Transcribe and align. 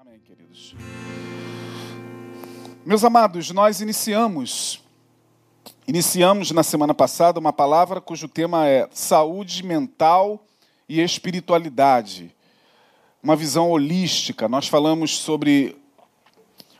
Amém, 0.00 0.18
queridos. 0.20 0.74
Meus 2.86 3.04
amados, 3.04 3.50
nós 3.50 3.82
iniciamos 3.82 4.82
iniciamos 5.86 6.50
na 6.52 6.62
semana 6.62 6.94
passada 6.94 7.38
uma 7.38 7.52
palavra 7.52 8.00
cujo 8.00 8.26
tema 8.26 8.66
é 8.66 8.88
saúde 8.94 9.62
mental 9.62 10.42
e 10.88 11.02
espiritualidade. 11.02 12.34
Uma 13.22 13.36
visão 13.36 13.68
holística. 13.68 14.48
Nós 14.48 14.68
falamos 14.68 15.18
sobre 15.18 15.76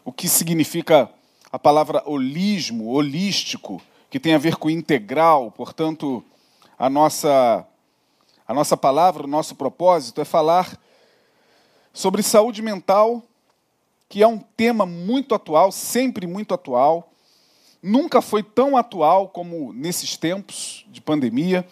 o 0.03 0.11
que 0.11 0.27
significa 0.27 1.11
a 1.53 1.59
palavra 1.59 2.03
holismo, 2.07 2.89
holístico, 2.89 3.83
que 4.09 4.19
tem 4.19 4.33
a 4.33 4.39
ver 4.39 4.57
com 4.57 4.71
integral, 4.71 5.51
portanto, 5.51 6.25
a 6.79 6.89
nossa 6.89 7.67
a 8.49 8.55
nossa 8.55 8.79
palavra, 8.79 9.25
o 9.25 9.31
nosso 9.31 9.55
propósito 9.57 10.23
é 10.23 10.25
falar 10.25 10.81
sobre 11.93 12.23
saúde 12.23 12.63
mental, 12.63 13.23
que 14.09 14.23
é 14.23 14.27
um 14.27 14.39
tema 14.39 14.87
muito 14.87 15.35
atual, 15.35 15.71
sempre 15.71 16.27
muito 16.27 16.55
atual. 16.55 17.13
Nunca 17.83 18.21
foi 18.21 18.43
tão 18.43 18.77
atual 18.77 19.29
como 19.29 19.73
nesses 19.73 20.17
tempos 20.17 20.85
de 20.89 21.01
pandemia, 21.01 21.67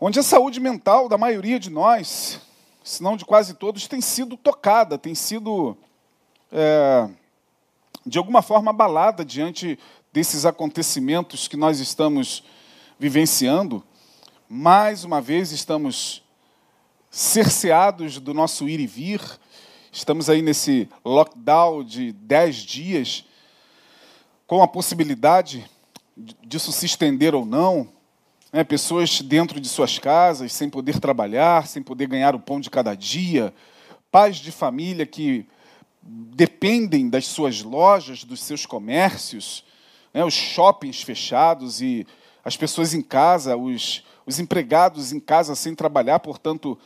onde 0.00 0.18
a 0.18 0.22
saúde 0.22 0.60
mental 0.60 1.08
da 1.08 1.16
maioria 1.16 1.58
de 1.58 1.70
nós, 1.70 2.40
se 2.82 3.02
não 3.02 3.16
de 3.16 3.24
quase 3.24 3.54
todos, 3.54 3.86
tem 3.86 4.00
sido 4.00 4.36
tocada, 4.36 4.98
tem 4.98 5.14
sido, 5.14 5.76
é, 6.50 7.08
de 8.04 8.18
alguma 8.18 8.42
forma, 8.42 8.70
abalada 8.70 9.24
diante 9.24 9.78
desses 10.12 10.44
acontecimentos 10.44 11.48
que 11.48 11.56
nós 11.56 11.80
estamos 11.80 12.44
vivenciando. 12.98 13.82
Mais 14.48 15.04
uma 15.04 15.20
vez 15.20 15.52
estamos 15.52 16.21
cerceados 17.14 18.18
do 18.18 18.32
nosso 18.32 18.66
ir 18.66 18.80
e 18.80 18.86
vir. 18.86 19.20
Estamos 19.92 20.30
aí 20.30 20.40
nesse 20.40 20.88
lockdown 21.04 21.84
de 21.84 22.10
10 22.12 22.56
dias, 22.56 23.24
com 24.46 24.62
a 24.62 24.66
possibilidade 24.66 25.70
disso 26.16 26.72
se 26.72 26.86
estender 26.86 27.34
ou 27.34 27.44
não. 27.44 27.86
Né? 28.50 28.64
Pessoas 28.64 29.20
dentro 29.20 29.60
de 29.60 29.68
suas 29.68 29.98
casas, 29.98 30.54
sem 30.54 30.70
poder 30.70 30.98
trabalhar, 30.98 31.66
sem 31.66 31.82
poder 31.82 32.06
ganhar 32.06 32.34
o 32.34 32.40
pão 32.40 32.58
de 32.58 32.70
cada 32.70 32.94
dia. 32.94 33.52
Pais 34.10 34.38
de 34.38 34.50
família 34.50 35.04
que 35.04 35.46
dependem 36.02 37.10
das 37.10 37.26
suas 37.26 37.62
lojas, 37.62 38.24
dos 38.24 38.42
seus 38.42 38.64
comércios, 38.64 39.62
né? 40.14 40.24
os 40.24 40.32
shoppings 40.32 41.02
fechados 41.02 41.82
e 41.82 42.06
as 42.42 42.56
pessoas 42.56 42.94
em 42.94 43.02
casa, 43.02 43.54
os, 43.54 44.02
os 44.24 44.38
empregados 44.38 45.12
em 45.12 45.20
casa 45.20 45.54
sem 45.54 45.74
trabalhar, 45.74 46.18
portanto, 46.18 46.78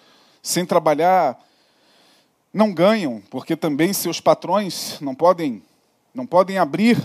sem 0.47 0.65
trabalhar 0.65 1.37
não 2.55 2.73
ganham, 2.73 3.21
porque 3.29 3.57
também 3.57 3.93
seus 3.93 4.21
patrões 4.21 5.01
não 5.01 5.13
podem, 5.13 5.61
não 6.15 6.25
podem 6.25 6.57
abrir 6.57 6.97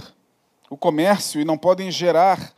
o 0.70 0.78
comércio 0.78 1.42
e 1.42 1.44
não 1.44 1.58
podem 1.58 1.90
gerar 1.90 2.54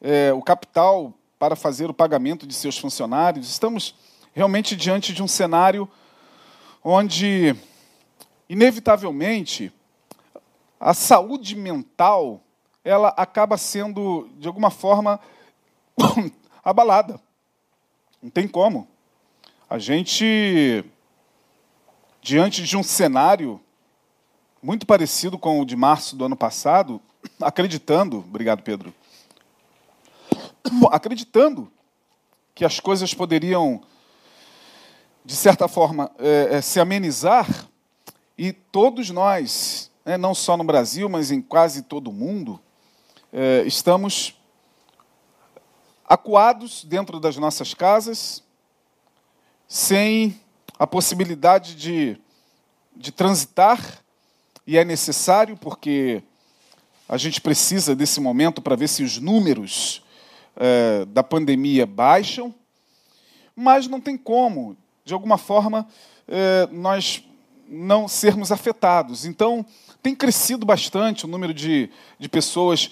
é, 0.00 0.32
o 0.32 0.42
capital 0.42 1.14
para 1.38 1.54
fazer 1.54 1.88
o 1.88 1.94
pagamento 1.94 2.48
de 2.48 2.52
seus 2.52 2.76
funcionários. 2.76 3.48
Estamos 3.48 3.94
realmente 4.34 4.74
diante 4.74 5.12
de 5.12 5.22
um 5.22 5.28
cenário 5.28 5.88
onde, 6.82 7.54
inevitavelmente, 8.48 9.72
a 10.80 10.92
saúde 10.92 11.54
mental 11.54 12.42
ela 12.84 13.14
acaba 13.16 13.56
sendo, 13.56 14.28
de 14.36 14.48
alguma 14.48 14.70
forma, 14.70 15.20
abalada. 16.64 17.20
Não 18.20 18.30
tem 18.30 18.48
como. 18.48 18.88
A 19.74 19.78
gente, 19.80 20.84
diante 22.22 22.62
de 22.62 22.76
um 22.76 22.82
cenário 22.84 23.60
muito 24.62 24.86
parecido 24.86 25.36
com 25.36 25.60
o 25.60 25.64
de 25.64 25.74
março 25.74 26.14
do 26.14 26.24
ano 26.24 26.36
passado, 26.36 27.02
acreditando, 27.42 28.18
obrigado 28.18 28.62
Pedro, 28.62 28.94
acreditando 30.92 31.68
que 32.54 32.64
as 32.64 32.78
coisas 32.78 33.12
poderiam, 33.14 33.82
de 35.24 35.34
certa 35.34 35.66
forma, 35.66 36.08
é, 36.20 36.50
é, 36.52 36.60
se 36.60 36.78
amenizar, 36.78 37.68
e 38.38 38.52
todos 38.52 39.10
nós, 39.10 39.90
né, 40.04 40.16
não 40.16 40.36
só 40.36 40.56
no 40.56 40.62
Brasil, 40.62 41.08
mas 41.08 41.32
em 41.32 41.42
quase 41.42 41.82
todo 41.82 42.10
o 42.10 42.12
mundo, 42.12 42.60
é, 43.32 43.64
estamos 43.66 44.40
acuados 46.04 46.84
dentro 46.84 47.18
das 47.18 47.36
nossas 47.36 47.74
casas, 47.74 48.44
sem 49.68 50.40
a 50.78 50.86
possibilidade 50.86 51.74
de, 51.74 52.16
de 52.94 53.12
transitar, 53.12 54.02
e 54.66 54.78
é 54.78 54.84
necessário 54.84 55.56
porque 55.56 56.22
a 57.08 57.16
gente 57.16 57.40
precisa 57.40 57.94
desse 57.94 58.20
momento 58.20 58.62
para 58.62 58.76
ver 58.76 58.88
se 58.88 59.02
os 59.02 59.18
números 59.18 60.02
é, 60.56 61.04
da 61.06 61.22
pandemia 61.22 61.86
baixam, 61.86 62.54
mas 63.54 63.86
não 63.86 64.00
tem 64.00 64.16
como, 64.16 64.76
de 65.04 65.12
alguma 65.12 65.36
forma, 65.36 65.86
é, 66.26 66.66
nós 66.72 67.22
não 67.68 68.08
sermos 68.08 68.50
afetados. 68.50 69.24
Então, 69.24 69.64
tem 70.02 70.14
crescido 70.14 70.66
bastante 70.66 71.24
o 71.24 71.28
número 71.28 71.54
de, 71.54 71.90
de 72.18 72.28
pessoas 72.28 72.90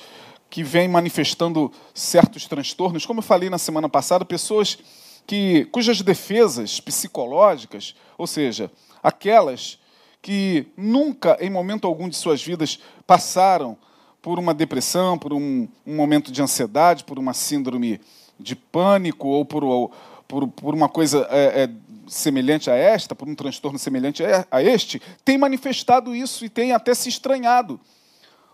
que 0.48 0.62
vêm 0.62 0.88
manifestando 0.88 1.72
certos 1.94 2.46
transtornos. 2.46 3.06
Como 3.06 3.20
eu 3.20 3.24
falei 3.24 3.48
na 3.48 3.58
semana 3.58 3.88
passada, 3.88 4.24
pessoas 4.24 4.78
que, 5.26 5.64
cujas 5.66 6.00
defesas 6.02 6.80
psicológicas, 6.80 7.94
ou 8.18 8.26
seja, 8.26 8.70
aquelas 9.02 9.78
que 10.20 10.66
nunca, 10.76 11.36
em 11.40 11.50
momento 11.50 11.86
algum 11.86 12.08
de 12.08 12.16
suas 12.16 12.42
vidas, 12.42 12.78
passaram 13.06 13.76
por 14.20 14.38
uma 14.38 14.54
depressão, 14.54 15.18
por 15.18 15.32
um, 15.32 15.66
um 15.84 15.96
momento 15.96 16.30
de 16.30 16.40
ansiedade, 16.40 17.02
por 17.02 17.18
uma 17.18 17.34
síndrome 17.34 18.00
de 18.38 18.54
pânico 18.54 19.26
ou 19.26 19.44
por, 19.44 19.90
por, 20.28 20.46
por 20.48 20.74
uma 20.74 20.88
coisa 20.88 21.26
é, 21.28 21.64
é, 21.64 21.70
semelhante 22.06 22.70
a 22.70 22.74
esta, 22.74 23.16
por 23.16 23.28
um 23.28 23.34
transtorno 23.34 23.78
semelhante 23.78 24.22
a 24.50 24.62
este, 24.62 25.02
têm 25.24 25.36
manifestado 25.36 26.14
isso 26.14 26.44
e 26.44 26.48
têm 26.48 26.72
até 26.72 26.94
se 26.94 27.08
estranhado, 27.08 27.80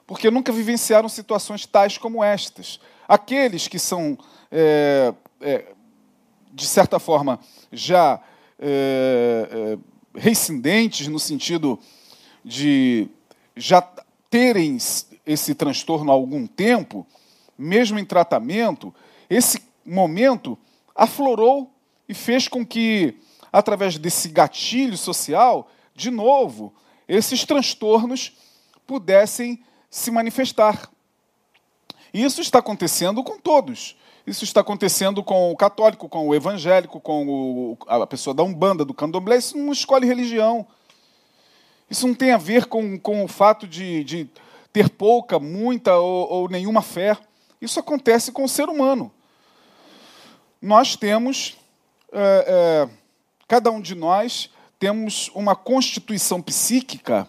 porque 0.07 0.31
nunca 0.31 0.51
vivenciaram 0.51 1.09
situações 1.09 1.67
tais 1.67 1.99
como 1.99 2.25
estas. 2.25 2.81
Aqueles 3.07 3.69
que 3.69 3.79
são 3.79 4.17
é, 4.51 5.13
é 5.41 5.65
de 6.53 6.67
certa 6.67 6.99
forma, 6.99 7.41
já 7.73 8.21
é, 8.59 9.49
é, 9.51 9.79
reincidentes, 10.19 11.07
no 11.09 11.19
sentido 11.19 11.79
de 12.45 13.09
já 13.57 13.83
terem 14.31 14.79
esse 15.27 15.55
transtorno 15.55 16.11
há 16.11 16.15
algum 16.15 16.47
tempo, 16.47 17.07
mesmo 17.57 17.99
em 17.99 18.05
tratamento, 18.05 18.95
esse 19.29 19.63
momento 19.85 20.59
aflorou 20.95 21.71
e 22.09 22.15
fez 22.15 22.49
com 22.49 22.65
que, 22.65 23.19
através 23.53 23.99
desse 23.99 24.29
gatilho 24.29 24.97
social, 24.97 25.71
de 25.95 26.11
novo, 26.11 26.73
esses 27.07 27.45
transtornos 27.45 28.37
pudessem 28.87 29.63
se 29.91 30.11
manifestar. 30.11 30.91
Isso 32.13 32.41
está 32.41 32.59
acontecendo 32.59 33.23
com 33.23 33.39
todos. 33.39 33.97
Isso 34.29 34.45
está 34.45 34.61
acontecendo 34.61 35.23
com 35.23 35.51
o 35.51 35.57
católico, 35.57 36.07
com 36.07 36.29
o 36.29 36.35
evangélico, 36.35 37.01
com 37.01 37.27
o, 37.27 37.79
a 37.87 38.07
pessoa 38.07 38.35
da 38.35 38.43
Umbanda, 38.43 38.85
do 38.85 38.93
candomblé. 38.93 39.39
Isso 39.39 39.57
não 39.57 39.73
escolhe 39.73 40.07
religião. 40.07 40.67
Isso 41.91 42.07
não 42.07 42.15
tem 42.15 42.33
a 42.33 42.37
ver 42.37 42.67
com, 42.67 42.99
com 42.99 43.25
o 43.25 43.29
fato 43.29 43.67
de, 43.67 44.05
de 44.05 44.31
ter 44.71 44.91
pouca, 44.91 45.39
muita 45.39 45.97
ou, 45.97 46.31
ou 46.31 46.49
nenhuma 46.49 46.83
fé. 46.83 47.17
Isso 47.59 47.81
acontece 47.81 48.31
com 48.31 48.45
o 48.45 48.49
ser 48.49 48.69
humano. 48.69 49.11
Nós 50.61 50.95
temos, 50.95 51.57
é, 52.13 52.45
é, 52.47 52.89
cada 53.49 53.71
um 53.71 53.81
de 53.81 53.95
nós, 53.95 54.51
temos 54.79 55.31
uma 55.35 55.57
constituição 55.57 56.43
psíquica 56.43 57.27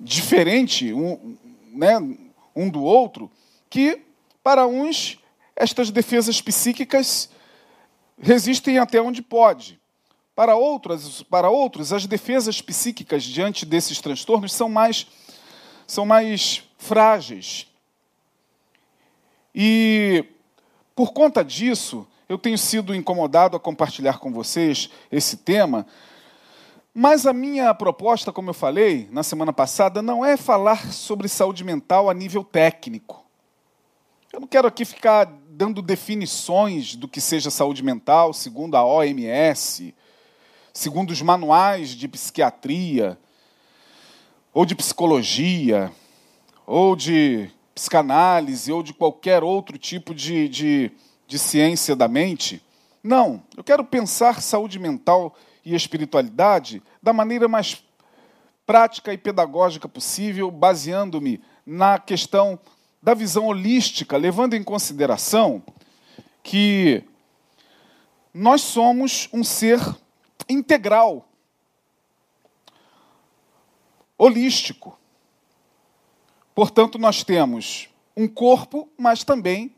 diferente 0.00 0.92
um, 0.92 1.36
né, 1.72 1.96
um 2.56 2.68
do 2.68 2.82
outro, 2.82 3.30
que 3.70 4.02
para 4.42 4.66
uns 4.66 5.22
estas 5.56 5.90
defesas 5.90 6.40
psíquicas 6.40 7.30
resistem 8.18 8.78
até 8.78 9.00
onde 9.00 9.22
pode. 9.22 9.80
Para 10.34 10.56
outros, 10.56 11.22
para 11.22 11.48
outros, 11.48 11.92
as 11.92 12.06
defesas 12.06 12.60
psíquicas 12.60 13.22
diante 13.22 13.64
desses 13.64 14.00
transtornos 14.00 14.52
são 14.52 14.68
mais, 14.68 15.06
são 15.86 16.04
mais 16.04 16.64
frágeis. 16.76 17.68
E, 19.54 20.24
por 20.96 21.12
conta 21.12 21.44
disso, 21.44 22.06
eu 22.28 22.36
tenho 22.36 22.58
sido 22.58 22.94
incomodado 22.94 23.56
a 23.56 23.60
compartilhar 23.60 24.18
com 24.18 24.32
vocês 24.32 24.90
esse 25.12 25.36
tema, 25.36 25.86
mas 26.92 27.26
a 27.26 27.32
minha 27.32 27.72
proposta, 27.74 28.32
como 28.32 28.50
eu 28.50 28.54
falei 28.54 29.08
na 29.12 29.22
semana 29.22 29.52
passada, 29.52 30.02
não 30.02 30.24
é 30.24 30.36
falar 30.36 30.92
sobre 30.92 31.28
saúde 31.28 31.62
mental 31.62 32.10
a 32.10 32.14
nível 32.14 32.42
técnico. 32.42 33.24
Eu 34.32 34.40
não 34.40 34.48
quero 34.48 34.66
aqui 34.66 34.84
ficar 34.84 35.32
dando 35.56 35.80
definições 35.80 36.96
do 36.96 37.06
que 37.06 37.20
seja 37.20 37.48
saúde 37.48 37.82
mental, 37.82 38.32
segundo 38.32 38.76
a 38.76 38.84
OMS, 38.84 39.94
segundo 40.72 41.10
os 41.10 41.22
manuais 41.22 41.90
de 41.90 42.08
psiquiatria, 42.08 43.16
ou 44.52 44.66
de 44.66 44.74
psicologia, 44.74 45.92
ou 46.66 46.96
de 46.96 47.48
psicanálise, 47.72 48.72
ou 48.72 48.82
de 48.82 48.92
qualquer 48.92 49.44
outro 49.44 49.78
tipo 49.78 50.12
de, 50.12 50.48
de, 50.48 50.90
de 51.26 51.38
ciência 51.38 51.94
da 51.94 52.08
mente. 52.08 52.60
Não, 53.02 53.40
eu 53.56 53.62
quero 53.62 53.84
pensar 53.84 54.40
saúde 54.42 54.80
mental 54.80 55.36
e 55.64 55.74
espiritualidade 55.74 56.82
da 57.00 57.12
maneira 57.12 57.46
mais 57.46 57.80
prática 58.66 59.12
e 59.12 59.18
pedagógica 59.18 59.88
possível, 59.88 60.50
baseando-me 60.50 61.40
na 61.64 61.98
questão 61.98 62.58
da 63.04 63.12
visão 63.12 63.44
holística, 63.48 64.16
levando 64.16 64.54
em 64.54 64.64
consideração 64.64 65.62
que 66.42 67.04
nós 68.32 68.62
somos 68.62 69.28
um 69.30 69.44
ser 69.44 69.78
integral, 70.48 71.28
holístico. 74.16 74.98
Portanto, 76.54 76.98
nós 76.98 77.22
temos 77.22 77.90
um 78.16 78.26
corpo, 78.26 78.88
mas 78.96 79.22
também 79.22 79.74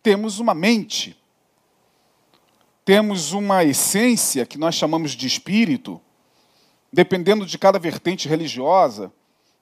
temos 0.00 0.38
uma 0.38 0.54
mente. 0.54 1.18
Temos 2.84 3.32
uma 3.32 3.64
essência 3.64 4.46
que 4.46 4.56
nós 4.56 4.76
chamamos 4.76 5.16
de 5.16 5.26
espírito, 5.26 6.00
dependendo 6.92 7.44
de 7.44 7.58
cada 7.58 7.76
vertente 7.76 8.28
religiosa. 8.28 9.12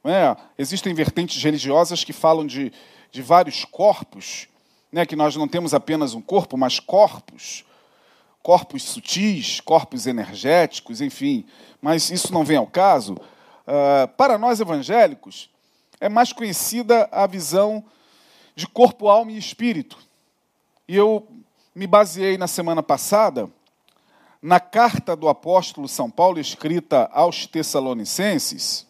É? 0.04 0.36
Existem 0.58 0.92
vertentes 0.92 1.42
religiosas 1.42 2.04
que 2.04 2.12
falam 2.12 2.46
de, 2.46 2.70
de 3.16 3.22
vários 3.22 3.64
corpos, 3.64 4.46
né? 4.92 5.06
que 5.06 5.16
nós 5.16 5.34
não 5.36 5.48
temos 5.48 5.72
apenas 5.72 6.12
um 6.12 6.20
corpo, 6.20 6.54
mas 6.58 6.78
corpos. 6.78 7.64
Corpos 8.42 8.82
sutis, 8.82 9.58
corpos 9.58 10.06
energéticos, 10.06 11.00
enfim. 11.00 11.46
Mas 11.80 12.10
isso 12.10 12.30
não 12.30 12.44
vem 12.44 12.58
ao 12.58 12.66
caso. 12.66 13.14
Uh, 13.14 14.06
para 14.18 14.36
nós 14.36 14.60
evangélicos, 14.60 15.48
é 15.98 16.10
mais 16.10 16.30
conhecida 16.30 17.08
a 17.10 17.26
visão 17.26 17.82
de 18.54 18.66
corpo, 18.66 19.08
alma 19.08 19.32
e 19.32 19.38
espírito. 19.38 19.98
E 20.86 20.94
eu 20.94 21.26
me 21.74 21.86
baseei 21.86 22.36
na 22.36 22.46
semana 22.46 22.82
passada 22.82 23.50
na 24.42 24.60
carta 24.60 25.16
do 25.16 25.26
apóstolo 25.26 25.88
São 25.88 26.10
Paulo, 26.10 26.38
escrita 26.38 27.08
aos 27.14 27.46
Tessalonicenses. 27.46 28.85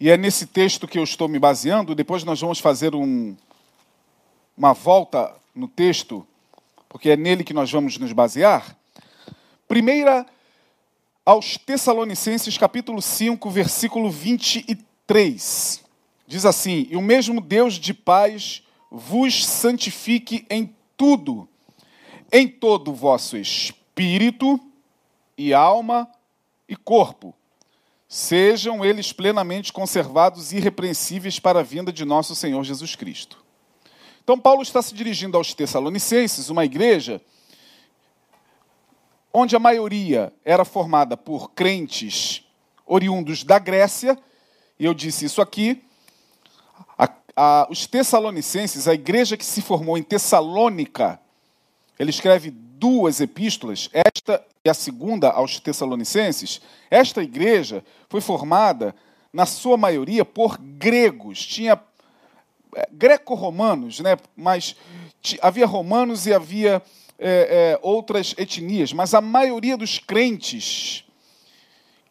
E 0.00 0.10
é 0.10 0.16
nesse 0.16 0.46
texto 0.46 0.86
que 0.86 0.96
eu 0.96 1.02
estou 1.02 1.26
me 1.26 1.40
baseando. 1.40 1.94
Depois 1.94 2.22
nós 2.22 2.40
vamos 2.40 2.60
fazer 2.60 2.94
um, 2.94 3.36
uma 4.56 4.72
volta 4.72 5.34
no 5.52 5.66
texto, 5.66 6.24
porque 6.88 7.10
é 7.10 7.16
nele 7.16 7.42
que 7.42 7.52
nós 7.52 7.70
vamos 7.70 7.98
nos 7.98 8.12
basear. 8.12 8.76
Primeira 9.66 10.24
aos 11.26 11.56
Tessalonicenses, 11.56 12.56
capítulo 12.56 13.02
5, 13.02 13.50
versículo 13.50 14.08
23. 14.08 15.84
Diz 16.28 16.44
assim: 16.44 16.86
E 16.90 16.96
o 16.96 17.02
mesmo 17.02 17.40
Deus 17.40 17.74
de 17.74 17.92
paz 17.92 18.62
vos 18.88 19.44
santifique 19.44 20.46
em 20.48 20.74
tudo, 20.96 21.48
em 22.32 22.46
todo 22.46 22.92
o 22.92 22.94
vosso 22.94 23.36
espírito 23.36 24.60
e 25.36 25.52
alma 25.52 26.08
e 26.68 26.76
corpo. 26.76 27.34
Sejam 28.08 28.82
eles 28.82 29.12
plenamente 29.12 29.70
conservados 29.70 30.50
e 30.50 30.56
irrepreensíveis 30.56 31.38
para 31.38 31.60
a 31.60 31.62
vinda 31.62 31.92
de 31.92 32.06
nosso 32.06 32.34
Senhor 32.34 32.64
Jesus 32.64 32.96
Cristo. 32.96 33.44
Então, 34.24 34.38
Paulo 34.38 34.62
está 34.62 34.80
se 34.80 34.94
dirigindo 34.94 35.36
aos 35.36 35.52
Tessalonicenses, 35.52 36.48
uma 36.48 36.64
igreja 36.64 37.20
onde 39.32 39.54
a 39.54 39.58
maioria 39.58 40.32
era 40.42 40.64
formada 40.64 41.16
por 41.18 41.50
crentes 41.50 42.44
oriundos 42.86 43.44
da 43.44 43.58
Grécia, 43.58 44.18
e 44.78 44.86
eu 44.86 44.94
disse 44.94 45.26
isso 45.26 45.42
aqui, 45.42 45.84
a, 46.96 47.10
a, 47.36 47.68
os 47.70 47.86
Tessalonicenses, 47.86 48.88
a 48.88 48.94
igreja 48.94 49.36
que 49.36 49.44
se 49.44 49.60
formou 49.60 49.98
em 49.98 50.02
Tessalônica, 50.02 51.20
ele 51.98 52.10
escreve 52.10 52.50
duas 52.50 53.20
epístolas, 53.20 53.90
esta 53.92 54.42
e 54.68 54.70
a 54.70 54.74
segunda 54.74 55.30
aos 55.30 55.58
Tessalonicenses. 55.58 56.60
Esta 56.90 57.22
igreja 57.22 57.82
foi 58.08 58.20
formada, 58.20 58.94
na 59.32 59.46
sua 59.46 59.76
maioria, 59.76 60.24
por 60.24 60.58
gregos. 60.58 61.44
Tinha 61.46 61.80
é, 62.76 62.88
greco-romanos, 62.92 64.00
né? 64.00 64.16
mas 64.36 64.76
havia 65.40 65.66
romanos 65.66 66.26
e 66.26 66.34
havia 66.34 66.82
é, 67.18 67.28
é, 67.28 67.78
outras 67.82 68.34
etnias, 68.38 68.92
mas 68.92 69.14
a 69.14 69.20
maioria 69.20 69.76
dos 69.76 69.98
crentes 69.98 71.04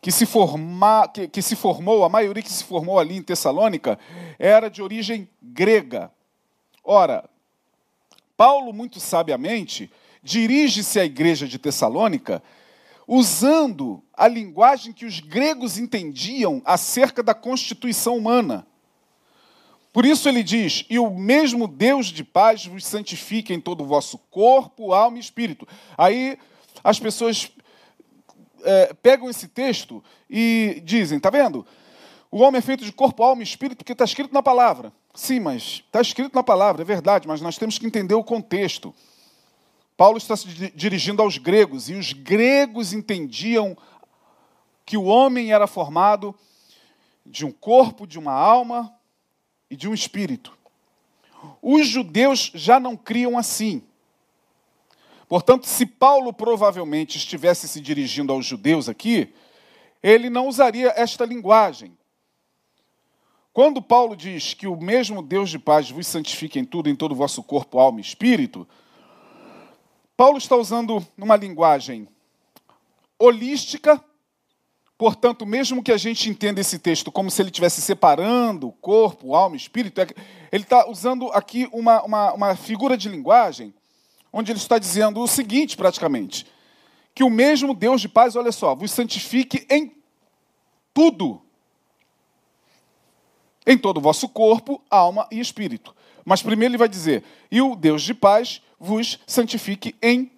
que 0.02 0.12
se, 0.12 0.26
forma, 0.26 1.08
que, 1.10 1.28
que 1.28 1.42
se 1.42 1.56
formou, 1.56 2.04
a 2.04 2.10
maioria 2.10 2.44
que 2.44 2.52
se 2.52 2.64
formou 2.64 3.00
ali 3.00 3.18
em 3.18 3.22
Tessalônica, 3.22 4.00
era 4.40 4.70
de 4.70 4.82
origem 4.82 5.28
grega. 5.42 6.12
Ora, 6.84 7.30
Paulo, 8.36 8.72
muito 8.72 9.00
sabiamente, 9.00 9.92
dirige-se 10.28 11.00
à 11.00 11.06
igreja 11.06 11.48
de 11.48 11.58
Tessalônica 11.58 12.44
usando 13.08 14.04
a 14.14 14.28
linguagem 14.28 14.92
que 14.92 15.06
os 15.06 15.22
gregos 15.22 15.78
entendiam 15.78 16.62
acerca 16.66 17.24
da 17.24 17.34
constituição 17.34 18.18
humana. 18.18 18.68
Por 19.94 20.06
isso 20.06 20.28
ele 20.28 20.44
diz: 20.44 20.86
E 20.90 21.00
o 21.00 21.10
mesmo 21.10 21.68
Deus 21.68 22.08
de 22.08 22.24
paz 22.24 22.66
vos 22.66 22.86
santifique 22.86 23.54
em 23.54 23.62
todo 23.62 23.82
o 23.82 23.88
vosso 23.88 24.18
corpo, 24.30 24.94
alma 24.94 25.18
e 25.18 25.22
espírito. 25.22 25.66
Aí 25.98 26.38
as 26.84 27.00
pessoas 27.00 27.50
é, 28.64 28.94
pegam 29.02 29.30
esse 29.30 29.48
texto 29.48 30.04
e 30.30 30.82
dizem: 30.84 31.18
Está 31.18 31.30
vendo? 31.30 31.66
O 32.30 32.40
homem 32.40 32.60
é 32.60 32.62
feito 32.62 32.84
de 32.84 32.92
corpo, 32.92 33.24
alma 33.24 33.42
e 33.42 33.46
espírito 33.46 33.78
porque 33.78 33.94
está 33.94 34.04
escrito 34.04 34.34
na 34.34 34.44
palavra. 34.44 34.92
Sim, 35.16 35.40
mas 35.40 35.82
está 35.86 36.02
escrito 36.02 36.36
na 36.36 36.44
palavra, 36.44 36.82
é 36.82 36.86
verdade, 36.86 37.28
mas 37.28 37.40
nós 37.40 37.58
temos 37.58 37.80
que 37.80 37.88
entender 37.88 38.14
o 38.14 38.24
contexto. 38.24 38.94
Paulo 39.98 40.20
está 40.20 40.38
se 40.38 40.48
dirigindo 40.76 41.24
aos 41.24 41.40
gregos, 41.40 41.90
e 41.90 41.96
os 41.96 42.14
gregos 42.14 42.94
entendiam 42.94 43.76
que 44.86 44.96
o 44.96 45.06
homem 45.06 45.52
era 45.52 45.66
formado 45.66 46.36
de 47.26 47.44
um 47.44 47.52
corpo, 47.52 48.06
de 48.06 48.20
uma 48.20 48.32
alma 48.32 48.94
e 49.70 49.76
de 49.76 49.90
um 49.90 49.94
espírito. 49.96 50.56
Os 51.62 51.88
judeus 51.88 52.52
já 52.54 52.80
não 52.80 52.96
criam 52.96 53.38
assim. 53.38 53.82
Portanto, 55.28 55.66
se 55.66 55.86
Paulo 55.86 56.32
provavelmente 56.32 57.18
estivesse 57.18 57.68
se 57.68 57.82
dirigindo 57.82 58.32
aos 58.32 58.46
judeus 58.46 58.88
aqui, 58.88 59.34
ele 60.02 60.30
não 60.30 60.48
usaria 60.48 60.94
esta 60.96 61.26
linguagem. 61.26 61.98
Quando 63.52 63.82
Paulo 63.82 64.16
diz 64.16 64.54
que 64.54 64.68
o 64.68 64.78
mesmo 64.78 65.24
Deus 65.24 65.50
de 65.50 65.58
paz 65.58 65.90
vos 65.90 66.06
santifique 66.06 66.60
em 66.60 66.64
tudo, 66.64 66.88
em 66.88 66.96
todo 66.96 67.14
o 67.14 67.16
vosso 67.16 67.42
corpo, 67.42 67.80
alma 67.80 68.00
e 68.00 68.04
espírito, 68.04 68.68
Paulo 70.18 70.38
está 70.38 70.58
usando 70.58 71.06
uma 71.18 71.38
linguagem 71.38 72.10
holística 73.18 74.04
Portanto, 74.98 75.46
mesmo 75.46 75.84
que 75.84 75.92
a 75.92 75.98
gente 75.98 76.28
entenda 76.28 76.60
esse 76.60 76.80
texto 76.80 77.12
como 77.12 77.30
se 77.30 77.40
ele 77.40 77.50
estivesse 77.50 77.82
separando 77.82 78.72
corpo, 78.82 79.36
alma 79.36 79.56
e 79.56 79.60
espírito, 79.60 80.02
é 80.02 80.08
ele 80.52 80.64
está 80.64 80.90
usando 80.90 81.28
aqui 81.34 81.70
uma, 81.72 82.02
uma, 82.02 82.34
uma 82.34 82.56
figura 82.56 82.98
de 82.98 83.08
linguagem 83.08 83.74
onde 84.34 84.52
ele 84.52 84.58
está 84.58 84.80
dizendo 84.80 85.22
o 85.22 85.28
seguinte, 85.28 85.78
praticamente: 85.78 86.48
que 87.14 87.24
o 87.24 87.30
mesmo 87.30 87.76
Deus 87.76 88.02
de 88.02 88.10
paz, 88.10 88.36
olha 88.36 88.52
só, 88.52 88.74
vos 88.74 88.90
santifique 88.90 89.68
em 89.70 89.96
tudo. 90.94 91.42
Em 93.68 93.78
todo 93.78 93.98
o 93.98 94.02
vosso 94.02 94.28
corpo, 94.28 94.82
alma 94.90 95.28
e 95.30 95.40
espírito. 95.40 95.96
Mas 96.28 96.42
primeiro 96.42 96.74
ele 96.74 96.78
vai 96.78 96.90
dizer: 96.90 97.24
e 97.50 97.62
o 97.62 97.74
Deus 97.74 98.04
de 98.04 98.14
paz 98.14 98.62
vos 98.78 99.18
santifique 99.26 99.96
em 100.02 100.30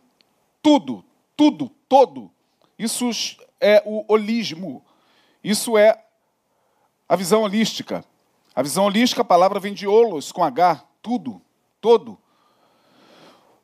tudo, 0.62 1.04
tudo, 1.36 1.72
todo. 1.90 2.30
Isso 2.78 3.10
é 3.60 3.82
o 3.84 4.06
holismo. 4.08 4.86
Isso 5.44 5.76
é 5.80 6.00
a 7.08 7.16
visão 7.16 7.42
holística. 7.42 8.06
A 8.54 8.62
visão 8.62 8.86
holística, 8.86 9.24
a 9.24 9.26
palavra 9.26 9.60
vem 9.60 9.74
de 9.74 9.88
holos, 9.88 10.32
com 10.32 10.44
H, 10.44 10.86
tudo, 11.02 11.42
todo. 11.82 12.20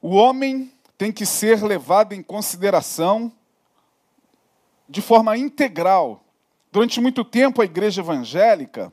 O 0.01 0.15
homem 0.15 0.73
tem 0.97 1.11
que 1.11 1.27
ser 1.27 1.63
levado 1.63 2.13
em 2.13 2.23
consideração 2.23 3.31
de 4.89 4.99
forma 4.99 5.37
integral. 5.37 6.23
Durante 6.71 6.99
muito 6.99 7.23
tempo, 7.23 7.61
a 7.61 7.65
igreja 7.65 8.01
evangélica 8.01 8.91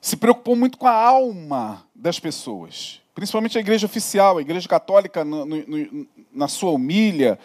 se 0.00 0.16
preocupou 0.16 0.54
muito 0.54 0.78
com 0.78 0.86
a 0.86 0.92
alma 0.92 1.84
das 1.94 2.20
pessoas, 2.20 3.00
principalmente 3.14 3.58
a 3.58 3.60
igreja 3.60 3.86
oficial, 3.86 4.38
a 4.38 4.40
igreja 4.40 4.68
católica, 4.68 5.24
no, 5.24 5.44
no, 5.44 6.06
na 6.32 6.48
sua 6.48 6.70
humilha, 6.70 7.38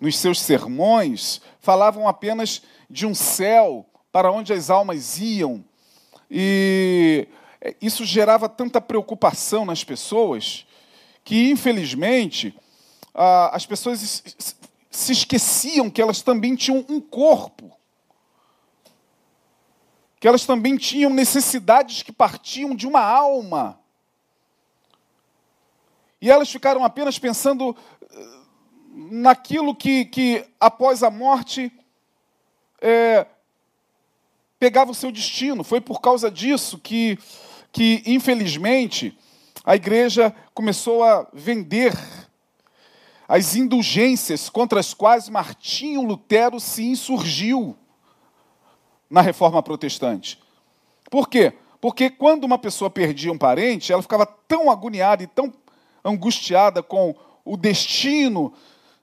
nos 0.00 0.18
seus 0.18 0.40
sermões, 0.40 1.40
falavam 1.60 2.06
apenas 2.06 2.62
de 2.90 3.06
um 3.06 3.14
céu 3.14 3.86
para 4.12 4.30
onde 4.30 4.52
as 4.52 4.68
almas 4.70 5.18
iam. 5.18 5.64
E 6.30 7.26
isso 7.80 8.04
gerava 8.04 8.48
tanta 8.48 8.80
preocupação 8.80 9.64
nas 9.64 9.82
pessoas 9.82 10.66
que, 11.24 11.50
infelizmente, 11.50 12.54
as 13.14 13.64
pessoas 13.64 14.22
se 14.90 15.12
esqueciam 15.12 15.90
que 15.90 16.02
elas 16.02 16.20
também 16.20 16.54
tinham 16.54 16.84
um 16.88 17.00
corpo, 17.00 17.72
que 20.24 20.28
elas 20.28 20.46
também 20.46 20.78
tinham 20.78 21.10
necessidades 21.10 22.02
que 22.02 22.10
partiam 22.10 22.74
de 22.74 22.86
uma 22.86 23.02
alma. 23.02 23.78
E 26.18 26.30
elas 26.30 26.50
ficaram 26.50 26.82
apenas 26.82 27.18
pensando 27.18 27.76
eh, 28.00 28.38
naquilo 28.90 29.76
que, 29.76 30.06
que 30.06 30.42
após 30.58 31.02
a 31.02 31.10
morte, 31.10 31.70
é, 32.80 33.26
pegava 34.58 34.92
o 34.92 34.94
seu 34.94 35.12
destino. 35.12 35.62
Foi 35.62 35.78
por 35.78 36.00
causa 36.00 36.30
disso 36.30 36.78
que, 36.78 37.18
que 37.70 38.02
infelizmente, 38.06 39.14
a 39.62 39.76
igreja 39.76 40.34
começou 40.54 41.04
a 41.04 41.28
vender 41.34 41.92
as 43.28 43.54
indulgências 43.56 44.48
contra 44.48 44.80
as 44.80 44.94
quais 44.94 45.28
Martinho 45.28 46.00
Lutero 46.00 46.58
se 46.58 46.82
insurgiu 46.82 47.76
na 49.14 49.20
reforma 49.20 49.62
protestante. 49.62 50.40
Por 51.08 51.28
quê? 51.28 51.52
Porque 51.80 52.10
quando 52.10 52.42
uma 52.42 52.58
pessoa 52.58 52.90
perdia 52.90 53.30
um 53.30 53.38
parente, 53.38 53.92
ela 53.92 54.02
ficava 54.02 54.26
tão 54.26 54.68
agoniada 54.68 55.22
e 55.22 55.28
tão 55.28 55.54
angustiada 56.04 56.82
com 56.82 57.14
o 57.44 57.56
destino 57.56 58.52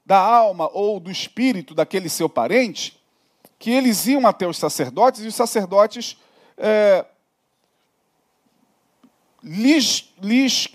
da 0.06 0.20
alma 0.20 0.70
ou 0.74 1.00
do 1.00 1.10
espírito 1.10 1.74
daquele 1.74 2.10
seu 2.10 2.28
parente, 2.28 3.02
que 3.58 3.72
eles 3.72 4.06
iam 4.06 4.28
até 4.28 4.46
os 4.46 4.58
sacerdotes 4.58 5.24
e 5.24 5.28
os 5.28 5.36
sacerdotes 5.36 6.18
é, 6.58 7.06
lhes, 9.42 10.14
lhes 10.22 10.68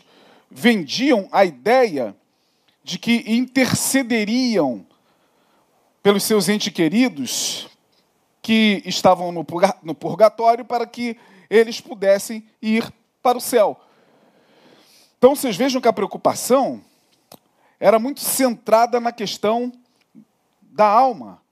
vendiam 0.50 1.28
a 1.30 1.44
ideia 1.44 2.16
de 2.82 2.98
que 2.98 3.22
intercederiam 3.26 4.86
pelos 6.02 6.22
seus 6.22 6.48
entes 6.48 6.72
queridos 6.72 7.68
que 8.46 8.80
estavam 8.86 9.32
no 9.32 9.92
purgatório 9.92 10.64
para 10.64 10.86
que 10.86 11.18
eles 11.50 11.80
pudessem 11.80 12.48
ir 12.62 12.88
para 13.20 13.36
o 13.36 13.40
céu. 13.40 13.76
Então 15.18 15.34
vocês 15.34 15.56
vejam 15.56 15.80
que 15.80 15.88
a 15.88 15.92
preocupação 15.92 16.80
era 17.80 17.98
muito 17.98 18.20
centrada 18.20 19.00
na 19.00 19.10
questão 19.10 19.72
da 20.62 20.86
alma. 20.86 21.42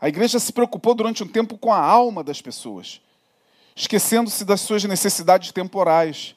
A 0.00 0.08
igreja 0.08 0.40
se 0.40 0.52
preocupou 0.52 0.96
durante 0.96 1.22
um 1.22 1.28
tempo 1.28 1.56
com 1.56 1.72
a 1.72 1.78
alma 1.78 2.24
das 2.24 2.42
pessoas, 2.42 3.00
esquecendo-se 3.76 4.44
das 4.44 4.60
suas 4.60 4.82
necessidades 4.82 5.52
temporais, 5.52 6.34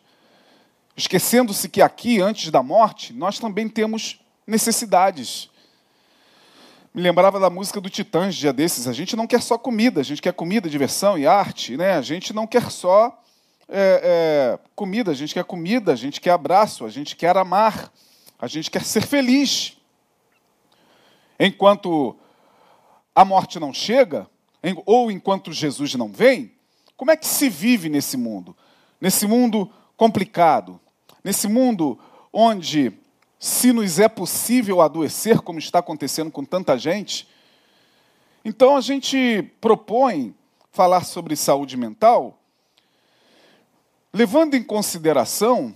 esquecendo-se 0.95 1.67
que 1.67 1.81
aqui, 1.81 2.21
antes 2.21 2.51
da 2.51 2.61
morte, 2.61 3.11
nós 3.11 3.39
também 3.39 3.67
temos 3.67 4.21
necessidades. 4.45 5.49
Me 6.99 7.03
lembrava 7.03 7.39
da 7.39 7.49
música 7.49 7.79
do 7.79 7.89
Titãs, 7.89 8.35
dia 8.35 8.51
desses. 8.51 8.85
A 8.85 8.91
gente 8.91 9.15
não 9.15 9.25
quer 9.25 9.41
só 9.41 9.57
comida, 9.57 10.01
a 10.01 10.03
gente 10.03 10.21
quer 10.21 10.33
comida, 10.33 10.69
diversão 10.69 11.17
e 11.17 11.25
arte. 11.25 11.77
Né? 11.77 11.93
A 11.93 12.01
gente 12.01 12.33
não 12.33 12.45
quer 12.45 12.69
só 12.69 13.23
é, 13.69 14.01
é, 14.03 14.59
comida, 14.75 15.09
a 15.09 15.13
gente 15.13 15.33
quer 15.33 15.45
comida, 15.45 15.93
a 15.93 15.95
gente 15.95 16.19
quer 16.19 16.31
abraço, 16.31 16.83
a 16.83 16.89
gente 16.89 17.15
quer 17.15 17.37
amar, 17.37 17.89
a 18.37 18.47
gente 18.47 18.69
quer 18.69 18.83
ser 18.83 19.07
feliz. 19.07 19.77
Enquanto 21.39 22.17
a 23.15 23.23
morte 23.23 23.61
não 23.61 23.73
chega, 23.73 24.27
ou 24.85 25.09
enquanto 25.09 25.53
Jesus 25.53 25.95
não 25.95 26.11
vem, 26.11 26.51
como 26.97 27.11
é 27.11 27.15
que 27.15 27.27
se 27.27 27.47
vive 27.47 27.87
nesse 27.87 28.17
mundo? 28.17 28.53
Nesse 28.99 29.25
mundo 29.25 29.71
complicado, 29.95 30.77
nesse 31.23 31.47
mundo 31.47 31.97
onde, 32.33 32.91
se 33.39 33.71
nos 33.71 33.99
é 33.99 34.09
possível 34.09 34.81
adoecer, 34.81 35.39
como 35.39 35.57
está 35.57 35.79
acontecendo 35.79 36.29
com 36.29 36.43
tanta 36.43 36.77
gente, 36.77 37.25
então 38.43 38.75
a 38.75 38.81
gente 38.81 39.41
propõe 39.61 40.35
falar 40.71 41.05
sobre 41.05 41.35
saúde 41.37 41.77
mental, 41.77 42.37
levando 44.13 44.55
em 44.55 44.63
consideração 44.63 45.73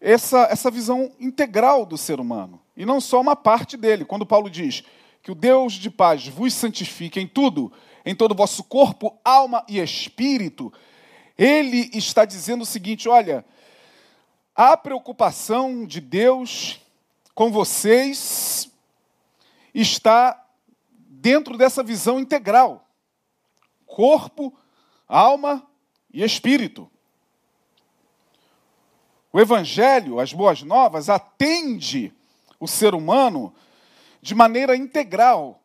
essa, 0.00 0.46
essa 0.50 0.70
visão 0.70 1.10
integral 1.18 1.86
do 1.86 1.96
ser 1.96 2.20
humano, 2.20 2.60
e 2.76 2.84
não 2.84 3.00
só 3.00 3.20
uma 3.20 3.34
parte 3.34 3.76
dele. 3.76 4.04
Quando 4.04 4.26
Paulo 4.26 4.50
diz 4.50 4.84
que 5.22 5.32
o 5.32 5.34
Deus 5.34 5.72
de 5.72 5.90
paz 5.90 6.28
vos 6.28 6.52
santifique 6.52 7.18
em 7.18 7.26
tudo, 7.26 7.72
em 8.04 8.14
todo 8.14 8.32
o 8.32 8.36
vosso 8.36 8.62
corpo, 8.62 9.16
alma 9.24 9.64
e 9.68 9.78
espírito, 9.78 10.72
ele 11.36 11.90
está 11.94 12.24
dizendo 12.24 12.62
o 12.62 12.66
seguinte: 12.66 13.08
olha, 13.08 13.44
a 14.58 14.76
preocupação 14.76 15.86
de 15.86 16.00
Deus 16.00 16.80
com 17.32 17.52
vocês 17.52 18.68
está 19.72 20.44
dentro 20.90 21.56
dessa 21.56 21.80
visão 21.80 22.18
integral: 22.18 22.84
corpo, 23.86 24.52
alma 25.06 25.64
e 26.12 26.24
espírito. 26.24 26.90
O 29.32 29.38
Evangelho, 29.38 30.18
as 30.18 30.32
boas 30.32 30.60
novas, 30.64 31.08
atende 31.08 32.12
o 32.58 32.66
ser 32.66 32.96
humano 32.96 33.54
de 34.20 34.34
maneira 34.34 34.76
integral. 34.76 35.62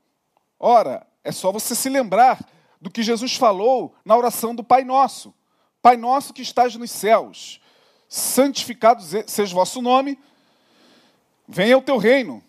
Ora, 0.60 1.08
é 1.24 1.32
só 1.32 1.52
você 1.52 1.74
se 1.74 1.90
lembrar 1.90 2.48
do 2.80 2.92
que 2.92 3.02
Jesus 3.02 3.36
falou 3.38 3.96
na 4.06 4.16
oração 4.16 4.54
do 4.54 4.64
Pai 4.64 4.84
Nosso. 4.84 5.34
Pai 5.82 5.98
nosso 5.98 6.32
que 6.32 6.44
estás 6.44 6.76
nos 6.76 6.92
céus, 6.92 7.60
santificado 8.14 9.02
seja 9.26 9.52
o 9.54 9.56
vosso 9.56 9.82
nome, 9.82 10.20
venha 11.48 11.78
o 11.78 11.82
teu 11.82 11.98
reino. 11.98 12.44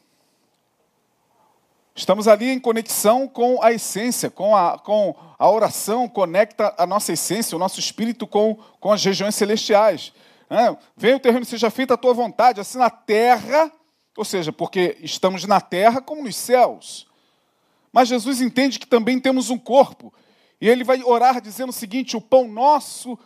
Estamos 1.95 2.27
ali 2.27 2.51
em 2.51 2.59
conexão 2.59 3.29
com 3.29 3.63
a 3.63 3.73
essência, 3.73 4.29
com 4.29 4.57
a, 4.57 4.79
com 4.79 5.15
a 5.39 5.49
oração, 5.49 6.09
conecta 6.09 6.75
a 6.77 6.87
nossa 6.87 7.13
essência, 7.13 7.55
o 7.55 7.59
nosso 7.59 7.79
espírito 7.79 8.27
com, 8.27 8.59
com 8.81 8.93
as 8.93 9.05
regiões 9.05 9.35
celestiais. 9.35 10.13
É, 10.51 10.77
venha 10.97 11.17
o 11.17 11.21
teu 11.21 11.31
reino, 11.31 11.47
seja 11.47 11.71
feita 11.71 11.95
a 11.95 11.97
tua 11.99 12.13
vontade, 12.13 12.61
assim 12.61 12.79
na 12.79 12.91
terra 12.91 13.73
ou 14.17 14.25
seja, 14.25 14.53
porque 14.53 14.97
estamos 15.01 15.45
na 15.45 15.61
terra 15.61 16.01
como 16.01 16.23
nos 16.23 16.37
céus. 16.37 17.07
Mas 17.93 18.09
Jesus 18.09 18.41
entende 18.41 18.79
que 18.79 18.87
também 18.87 19.19
temos 19.19 19.51
um 19.51 19.59
corpo. 19.59 20.13
E 20.61 20.69
ele 20.69 20.85
vai 20.85 21.03
orar 21.03 21.41
dizendo 21.41 21.71
o 21.71 21.73
seguinte: 21.73 22.17
o 22.17 22.21
pão 22.21 22.47
nosso 22.47 23.19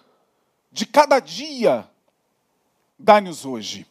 de 0.72 0.86
cada 0.86 1.20
dia 1.20 1.88
dá-nos 2.98 3.44
hoje. 3.44 3.86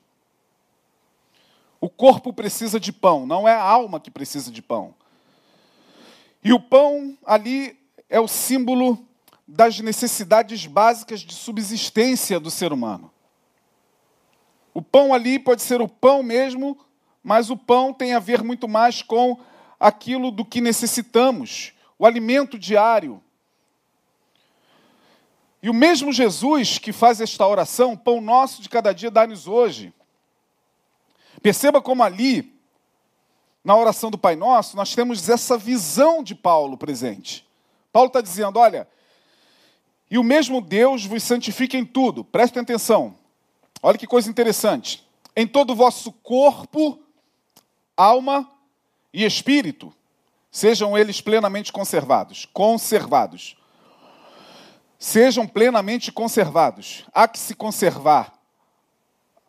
O 1.80 1.90
corpo 1.90 2.34
precisa 2.34 2.80
de 2.80 2.92
pão, 2.92 3.26
não 3.26 3.48
é 3.48 3.54
a 3.54 3.62
alma 3.62 4.00
que 4.00 4.12
precisa 4.12 4.52
de 4.52 4.62
pão. 4.62 4.94
E 6.44 6.52
o 6.52 6.60
pão 6.60 7.18
ali 7.26 7.80
é 8.10 8.20
o 8.20 8.28
símbolo 8.28 8.98
das 9.48 9.80
necessidades 9.80 10.66
básicas 10.66 11.22
de 11.22 11.34
subsistência 11.34 12.40
do 12.40 12.52
ser 12.52 12.74
humano. 12.74 13.12
O 14.74 14.82
pão 14.82 15.14
ali 15.14 15.40
pode 15.40 15.62
ser 15.62 15.82
o 15.82 15.88
pão 15.88 16.22
mesmo 16.22 16.78
mas 17.28 17.50
o 17.50 17.58
pão 17.58 17.94
tem 17.94 18.14
a 18.14 18.20
ver 18.20 18.42
muito 18.42 18.70
mais 18.70 19.02
com 19.02 19.38
aquilo 19.78 20.32
do 20.32 20.46
que 20.46 20.62
necessitamos, 20.62 21.74
o 22.00 22.06
alimento 22.06 22.58
diário. 22.58 23.22
E 25.68 25.70
o 25.70 25.74
mesmo 25.74 26.14
Jesus 26.14 26.78
que 26.78 26.94
faz 26.94 27.20
esta 27.20 27.46
oração, 27.46 27.98
pão 27.98 28.22
nosso 28.22 28.62
de 28.62 28.70
cada 28.70 28.94
dia 28.94 29.12
dá-nos 29.12 29.50
hoje. 29.50 29.94
Perceba 31.42 31.82
como 31.82 32.02
ali, 32.04 32.58
na 33.66 33.76
oração 33.76 34.10
do 34.10 34.18
Pai 34.18 34.38
Nosso, 34.38 34.78
nós 34.78 34.96
temos 34.96 35.28
essa 35.28 35.58
visão 35.58 36.24
de 36.24 36.34
Paulo 36.34 36.78
presente. 36.78 37.46
Paulo 37.92 38.08
está 38.08 38.22
dizendo: 38.22 38.58
olha, 38.58 38.88
e 40.10 40.18
o 40.18 40.24
mesmo 40.24 40.62
Deus 40.62 41.06
vos 41.06 41.22
santifica 41.22 41.76
em 41.78 41.84
tudo, 41.84 42.24
prestem 42.24 42.62
atenção. 42.62 43.18
Olha 43.84 43.98
que 43.98 44.08
coisa 44.08 44.30
interessante. 44.30 45.06
Em 45.36 45.46
todo 45.46 45.72
o 45.72 45.76
vosso 45.76 46.14
corpo 46.14 46.98
alma 47.98 48.50
e 49.12 49.26
espírito, 49.26 49.94
sejam 50.50 50.98
eles 50.98 51.20
plenamente 51.20 51.74
conservados. 51.74 52.46
Conservados. 52.54 53.57
Sejam 55.00 55.48
plenamente 55.48 56.12
conservados. 56.12 57.06
Há 57.14 57.28
que 57.28 57.38
se 57.38 57.56
conservar 57.56 58.34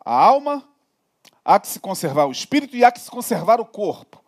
a 0.05 0.13
alma, 0.13 0.63
há 1.43 1.59
que 1.59 1.67
se 1.67 1.79
conservar 1.79 2.25
o 2.25 2.31
espírito 2.31 2.75
e 2.75 2.83
há 2.83 2.91
que 2.91 2.99
se 2.99 3.09
conservar 3.09 3.59
o 3.59 3.65
corpo. 3.65 4.23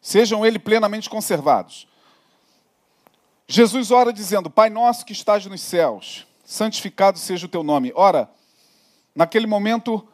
Sejam 0.00 0.44
eles 0.44 0.62
plenamente 0.62 1.08
conservados. 1.08 1.86
Jesus 3.46 3.90
ora 3.90 4.12
dizendo: 4.12 4.50
Pai 4.50 4.68
nosso 4.68 5.04
que 5.04 5.12
estás 5.12 5.44
nos 5.46 5.60
céus, 5.60 6.26
santificado 6.44 7.18
seja 7.18 7.46
o 7.46 7.48
teu 7.48 7.62
nome. 7.62 7.92
Ora, 7.94 8.30
naquele 9.14 9.46
momento, 9.46 10.06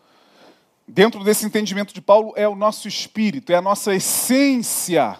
dentro 0.86 1.24
desse 1.24 1.46
entendimento 1.46 1.94
de 1.94 2.00
Paulo, 2.00 2.32
é 2.36 2.48
o 2.48 2.54
nosso 2.54 2.86
espírito, 2.88 3.52
é 3.52 3.56
a 3.56 3.62
nossa 3.62 3.94
essência 3.94 5.18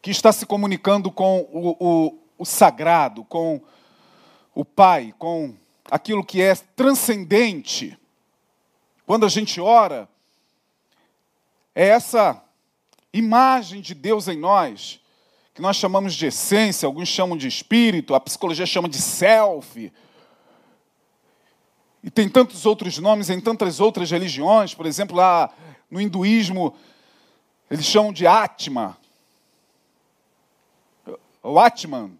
que 0.00 0.10
está 0.10 0.32
se 0.32 0.44
comunicando 0.44 1.10
com 1.10 1.40
o, 1.52 1.76
o, 1.78 2.21
o 2.42 2.44
sagrado, 2.44 3.22
com 3.22 3.60
o 4.52 4.64
Pai, 4.64 5.14
com 5.16 5.54
aquilo 5.88 6.24
que 6.24 6.42
é 6.42 6.56
transcendente. 6.56 7.96
Quando 9.06 9.24
a 9.24 9.28
gente 9.28 9.60
ora, 9.60 10.08
é 11.72 11.86
essa 11.86 12.42
imagem 13.12 13.80
de 13.80 13.94
Deus 13.94 14.26
em 14.26 14.36
nós, 14.36 15.00
que 15.54 15.62
nós 15.62 15.76
chamamos 15.76 16.14
de 16.14 16.26
essência, 16.26 16.84
alguns 16.84 17.08
chamam 17.08 17.36
de 17.36 17.46
espírito, 17.46 18.12
a 18.12 18.18
psicologia 18.18 18.66
chama 18.66 18.88
de 18.88 19.00
self. 19.00 19.92
E 22.02 22.10
tem 22.10 22.28
tantos 22.28 22.66
outros 22.66 22.98
nomes 22.98 23.30
em 23.30 23.40
tantas 23.40 23.78
outras 23.78 24.10
religiões, 24.10 24.74
por 24.74 24.84
exemplo, 24.84 25.16
lá 25.16 25.48
no 25.88 26.00
hinduísmo, 26.00 26.74
eles 27.70 27.84
chamam 27.84 28.12
de 28.12 28.26
Atma. 28.26 28.98
O 31.40 31.56
Atman, 31.60 32.18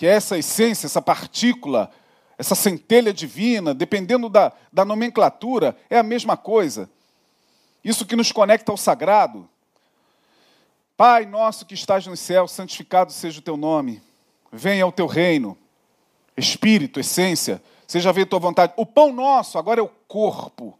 que 0.00 0.06
é 0.06 0.12
essa 0.12 0.38
essência, 0.38 0.86
essa 0.86 1.02
partícula, 1.02 1.90
essa 2.38 2.54
centelha 2.54 3.12
divina, 3.12 3.74
dependendo 3.74 4.30
da, 4.30 4.50
da 4.72 4.82
nomenclatura, 4.82 5.76
é 5.90 5.98
a 5.98 6.02
mesma 6.02 6.38
coisa. 6.38 6.88
Isso 7.84 8.06
que 8.06 8.16
nos 8.16 8.32
conecta 8.32 8.72
ao 8.72 8.78
sagrado. 8.78 9.46
Pai 10.96 11.26
nosso 11.26 11.66
que 11.66 11.74
estás 11.74 12.06
no 12.06 12.16
céu, 12.16 12.48
santificado 12.48 13.12
seja 13.12 13.40
o 13.40 13.42
teu 13.42 13.58
nome. 13.58 14.02
Venha 14.50 14.86
o 14.86 14.90
teu 14.90 15.06
reino. 15.06 15.54
Espírito, 16.34 16.98
essência, 16.98 17.62
seja 17.86 18.14
feita 18.14 18.28
a 18.28 18.30
tua 18.30 18.38
vontade. 18.38 18.72
O 18.78 18.86
pão 18.86 19.12
nosso 19.12 19.58
agora 19.58 19.80
é 19.80 19.84
o 19.84 19.90
corpo, 20.08 20.78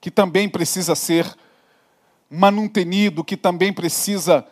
que 0.00 0.10
também 0.10 0.48
precisa 0.48 0.96
ser 0.96 1.32
manutenido, 2.28 3.22
que 3.22 3.36
também 3.36 3.72
precisa 3.72 4.44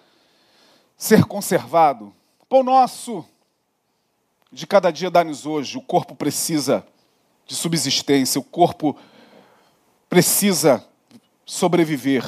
ser 0.97 1.25
conservado. 1.25 2.15
Pão 2.49 2.63
nosso 2.63 3.27
de 4.53 4.67
cada 4.67 4.91
dia 4.91 5.11
dá-nos 5.11 5.47
hoje. 5.47 5.79
O 5.79 5.83
corpo 5.83 6.15
precisa 6.15 6.87
de 7.47 7.55
subsistência, 7.55 8.41
o 8.41 8.45
corpo 8.45 8.97
precisa 10.09 10.85
sobreviver. 11.45 12.25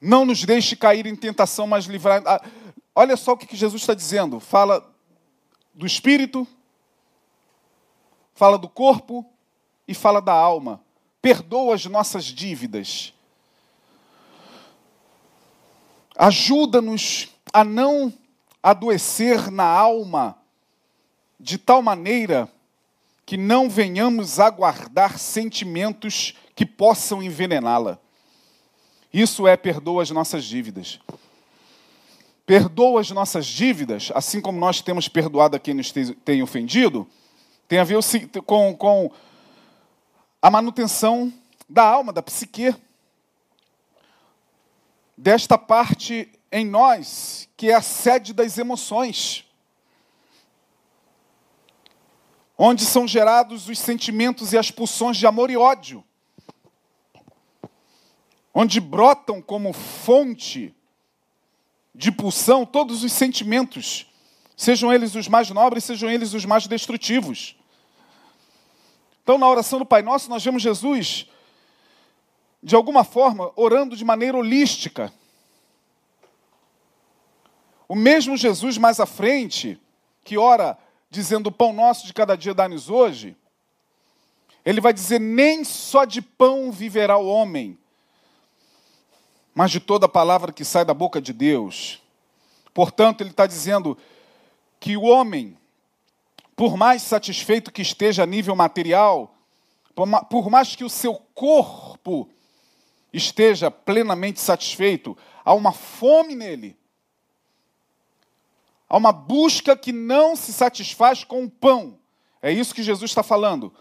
Não 0.00 0.24
nos 0.24 0.44
deixe 0.44 0.76
cair 0.76 1.06
em 1.06 1.16
tentação, 1.16 1.66
mas 1.66 1.84
livrar. 1.84 2.22
Ah, 2.26 2.42
olha 2.94 3.16
só 3.16 3.32
o 3.32 3.36
que 3.36 3.56
Jesus 3.56 3.82
está 3.82 3.94
dizendo. 3.94 4.40
Fala 4.40 4.86
do 5.74 5.86
espírito, 5.86 6.46
fala 8.34 8.56
do 8.56 8.68
corpo 8.68 9.24
e 9.86 9.94
fala 9.94 10.20
da 10.20 10.32
alma. 10.32 10.82
Perdoa 11.20 11.74
as 11.74 11.84
nossas 11.84 12.24
dívidas. 12.24 13.12
Ajuda-nos 16.16 17.28
a 17.52 17.62
não 17.64 18.12
adoecer 18.62 19.50
na 19.50 19.64
alma 19.64 20.36
de 21.38 21.56
tal 21.56 21.80
maneira 21.80 22.48
que 23.24 23.36
não 23.36 23.70
venhamos 23.70 24.40
a 24.40 24.50
guardar 24.50 25.18
sentimentos 25.18 26.34
que 26.54 26.66
possam 26.66 27.22
envenená-la. 27.22 27.98
Isso 29.12 29.46
é 29.46 29.56
perdoa 29.56 30.02
as 30.02 30.10
nossas 30.10 30.44
dívidas. 30.44 31.00
Perdoa 32.44 33.00
as 33.00 33.10
nossas 33.10 33.46
dívidas, 33.46 34.10
assim 34.14 34.40
como 34.40 34.58
nós 34.58 34.80
temos 34.82 35.08
perdoado 35.08 35.56
a 35.56 35.60
quem 35.60 35.74
nos 35.74 35.92
tem 36.24 36.42
ofendido, 36.42 37.06
tem 37.68 37.78
a 37.78 37.84
ver 37.84 37.98
com, 38.44 38.76
com 38.76 39.12
a 40.42 40.50
manutenção 40.50 41.32
da 41.68 41.84
alma, 41.84 42.12
da 42.12 42.22
psique. 42.22 42.74
Desta 45.16 45.56
parte 45.56 46.28
em 46.50 46.64
nós, 46.66 47.48
que 47.56 47.70
é 47.70 47.74
a 47.74 47.82
sede 47.82 48.32
das 48.32 48.58
emoções. 48.58 49.44
Onde 52.56 52.84
são 52.84 53.06
gerados 53.08 53.68
os 53.68 53.78
sentimentos 53.78 54.52
e 54.52 54.58
as 54.58 54.70
pulsões 54.70 55.16
de 55.16 55.26
amor 55.26 55.50
e 55.50 55.56
ódio 55.56 56.04
onde 58.54 58.80
brotam 58.80 59.40
como 59.40 59.72
fonte 59.72 60.74
de 61.94 62.10
pulsão 62.10 62.66
todos 62.66 63.04
os 63.04 63.12
sentimentos, 63.12 64.06
sejam 64.56 64.92
eles 64.92 65.14
os 65.14 65.28
mais 65.28 65.50
nobres, 65.50 65.84
sejam 65.84 66.10
eles 66.10 66.34
os 66.34 66.44
mais 66.44 66.66
destrutivos. 66.66 67.56
Então, 69.22 69.38
na 69.38 69.48
oração 69.48 69.78
do 69.78 69.86
Pai 69.86 70.02
Nosso, 70.02 70.28
nós 70.28 70.44
vemos 70.44 70.62
Jesus, 70.62 71.26
de 72.62 72.74
alguma 72.74 73.04
forma, 73.04 73.52
orando 73.54 73.96
de 73.96 74.04
maneira 74.04 74.36
holística. 74.36 75.12
O 77.90 77.96
mesmo 77.96 78.36
Jesus 78.36 78.78
mais 78.78 79.00
à 79.00 79.04
frente, 79.04 79.76
que 80.22 80.38
ora 80.38 80.78
dizendo: 81.10 81.48
O 81.48 81.52
pão 81.52 81.72
nosso 81.72 82.06
de 82.06 82.14
cada 82.14 82.36
dia 82.36 82.54
dá-nos 82.54 82.88
hoje, 82.88 83.36
ele 84.64 84.80
vai 84.80 84.92
dizer: 84.92 85.18
Nem 85.18 85.64
só 85.64 86.04
de 86.04 86.22
pão 86.22 86.70
viverá 86.70 87.18
o 87.18 87.26
homem, 87.26 87.76
mas 89.52 89.72
de 89.72 89.80
toda 89.80 90.08
palavra 90.08 90.52
que 90.52 90.64
sai 90.64 90.84
da 90.84 90.94
boca 90.94 91.20
de 91.20 91.32
Deus. 91.32 92.00
Portanto, 92.72 93.22
ele 93.22 93.30
está 93.30 93.44
dizendo 93.44 93.98
que 94.78 94.96
o 94.96 95.02
homem, 95.02 95.58
por 96.54 96.76
mais 96.76 97.02
satisfeito 97.02 97.72
que 97.72 97.82
esteja 97.82 98.22
a 98.22 98.26
nível 98.26 98.54
material, 98.54 99.34
por 100.30 100.48
mais 100.48 100.76
que 100.76 100.84
o 100.84 100.88
seu 100.88 101.14
corpo 101.34 102.30
esteja 103.12 103.68
plenamente 103.68 104.38
satisfeito, 104.38 105.18
há 105.44 105.52
uma 105.52 105.72
fome 105.72 106.36
nele. 106.36 106.78
Há 108.90 108.98
uma 108.98 109.12
busca 109.12 109.74
que 109.74 109.92
não 109.92 110.36
se 110.36 110.52
satisfaz 110.52 111.24
com 111.24 111.44
o 111.44 111.50
pão. 111.50 111.98
É 112.42 112.52
isso 112.52 112.74
que 112.74 112.82
Jesus 112.82 113.10
está 113.10 113.22
falando. 113.22 113.72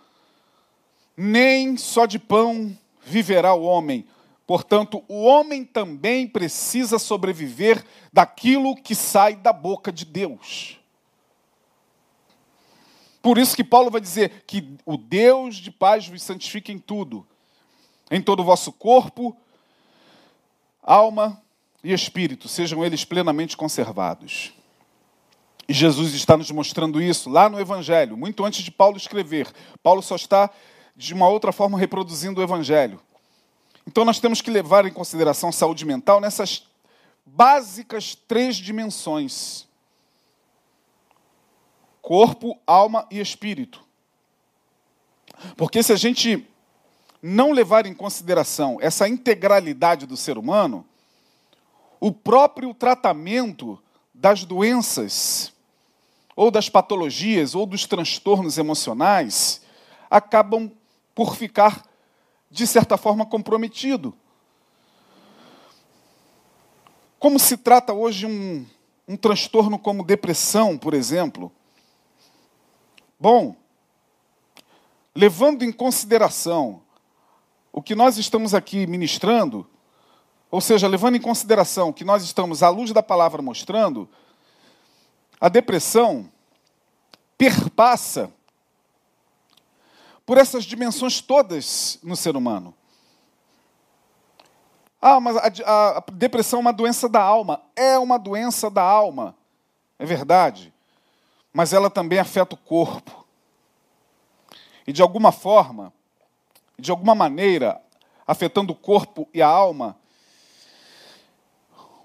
Nem 1.17 1.75
só 1.75 2.05
de 2.05 2.17
pão 2.17 2.77
viverá 3.03 3.53
o 3.53 3.63
homem, 3.63 4.07
Portanto, 4.49 5.03
o 5.07 5.25
homem 5.25 5.63
também 5.63 6.27
precisa 6.27 6.97
sobreviver 6.97 7.85
daquilo 8.11 8.75
que 8.75 8.95
sai 8.95 9.35
da 9.35 9.53
boca 9.53 9.91
de 9.91 10.03
Deus. 10.03 10.79
Por 13.21 13.37
isso 13.37 13.55
que 13.55 13.63
Paulo 13.63 13.91
vai 13.91 14.01
dizer 14.01 14.43
que 14.47 14.75
o 14.83 14.97
Deus 14.97 15.57
de 15.57 15.69
paz 15.69 16.07
vos 16.07 16.23
santifique 16.23 16.71
em 16.71 16.79
tudo, 16.79 17.27
em 18.09 18.19
todo 18.23 18.39
o 18.39 18.43
vosso 18.43 18.71
corpo, 18.71 19.37
alma 20.81 21.39
e 21.83 21.93
espírito, 21.93 22.47
sejam 22.47 22.83
eles 22.83 23.05
plenamente 23.05 23.55
conservados. 23.55 24.51
E 25.69 25.73
Jesus 25.73 26.15
está 26.15 26.35
nos 26.35 26.49
mostrando 26.49 26.99
isso 26.99 27.29
lá 27.29 27.47
no 27.47 27.59
Evangelho, 27.59 28.17
muito 28.17 28.43
antes 28.43 28.63
de 28.63 28.71
Paulo 28.71 28.97
escrever. 28.97 29.47
Paulo 29.83 30.01
só 30.01 30.15
está, 30.15 30.49
de 30.95 31.13
uma 31.13 31.29
outra 31.29 31.51
forma, 31.51 31.77
reproduzindo 31.77 32.41
o 32.41 32.43
Evangelho. 32.43 32.99
Então 33.85 34.03
nós 34.03 34.19
temos 34.19 34.41
que 34.41 34.49
levar 34.49 34.87
em 34.87 34.91
consideração 34.91 35.51
saúde 35.51 35.85
mental 35.85 36.19
nessas 36.19 36.67
básicas 37.23 38.15
três 38.15 38.55
dimensões: 38.55 39.67
corpo, 42.01 42.57
alma 42.65 43.05
e 43.11 43.19
espírito. 43.19 43.85
Porque 45.55 45.83
se 45.83 45.93
a 45.93 45.97
gente 45.97 46.47
não 47.21 47.51
levar 47.51 47.85
em 47.85 47.93
consideração 47.93 48.79
essa 48.81 49.07
integralidade 49.07 50.07
do 50.07 50.17
ser 50.17 50.35
humano, 50.35 50.83
o 51.99 52.11
próprio 52.11 52.73
tratamento 52.73 53.79
das 54.11 54.43
doenças, 54.43 55.53
ou 56.39 56.49
das 56.49 56.69
patologias, 56.69 57.53
ou 57.53 57.65
dos 57.65 57.85
transtornos 57.85 58.57
emocionais, 58.57 59.61
acabam 60.09 60.71
por 61.13 61.35
ficar 61.35 61.83
de 62.49 62.65
certa 62.65 62.97
forma, 62.97 63.25
comprometido. 63.25 64.13
Como 67.19 67.37
se 67.37 67.57
trata 67.57 67.93
hoje 67.93 68.25
um, 68.25 68.65
um 69.07 69.15
transtorno 69.15 69.77
como 69.77 70.03
depressão, 70.03 70.77
por 70.77 70.93
exemplo? 70.93 71.51
Bom, 73.19 73.55
levando 75.13 75.63
em 75.63 75.71
consideração 75.73 76.81
o 77.71 77.81
que 77.81 77.93
nós 77.93 78.17
estamos 78.17 78.53
aqui 78.53 78.87
ministrando, 78.87 79.67
ou 80.49 80.61
seja, 80.61 80.87
levando 80.87 81.15
em 81.15 81.21
consideração 81.21 81.93
que 81.93 82.05
nós 82.05 82.23
estamos, 82.23 82.63
à 82.63 82.69
luz 82.69 82.91
da 82.91 83.03
palavra, 83.03 83.41
mostrando, 83.41 84.09
a 85.39 85.47
depressão 85.47 86.29
perpassa 87.37 88.31
por 90.25 90.37
essas 90.37 90.65
dimensões 90.65 91.21
todas 91.21 91.97
no 92.03 92.15
ser 92.15 92.35
humano. 92.35 92.73
Ah, 95.01 95.19
mas 95.19 95.37
a, 95.37 95.97
a, 95.97 96.03
depressão 96.11 96.59
é 96.59 96.61
uma 96.61 96.73
doença 96.73 97.07
da 97.07 97.21
alma. 97.21 97.61
É 97.75 97.97
uma 97.97 98.19
doença 98.19 98.69
da 98.69 98.83
alma. 98.83 99.35
É 99.97 100.05
verdade. 100.05 100.73
Mas 101.53 101.71
ela 101.71 101.89
também 101.89 102.19
afeta 102.19 102.55
o 102.55 102.57
corpo. 102.57 103.25
E 104.85 104.91
de 104.91 105.01
alguma 105.01 105.31
forma, 105.31 105.93
de 106.77 106.91
alguma 106.91 107.15
maneira, 107.15 107.81
afetando 108.27 108.73
o 108.73 108.75
corpo 108.75 109.27
e 109.33 109.41
a 109.41 109.47
alma, 109.47 109.97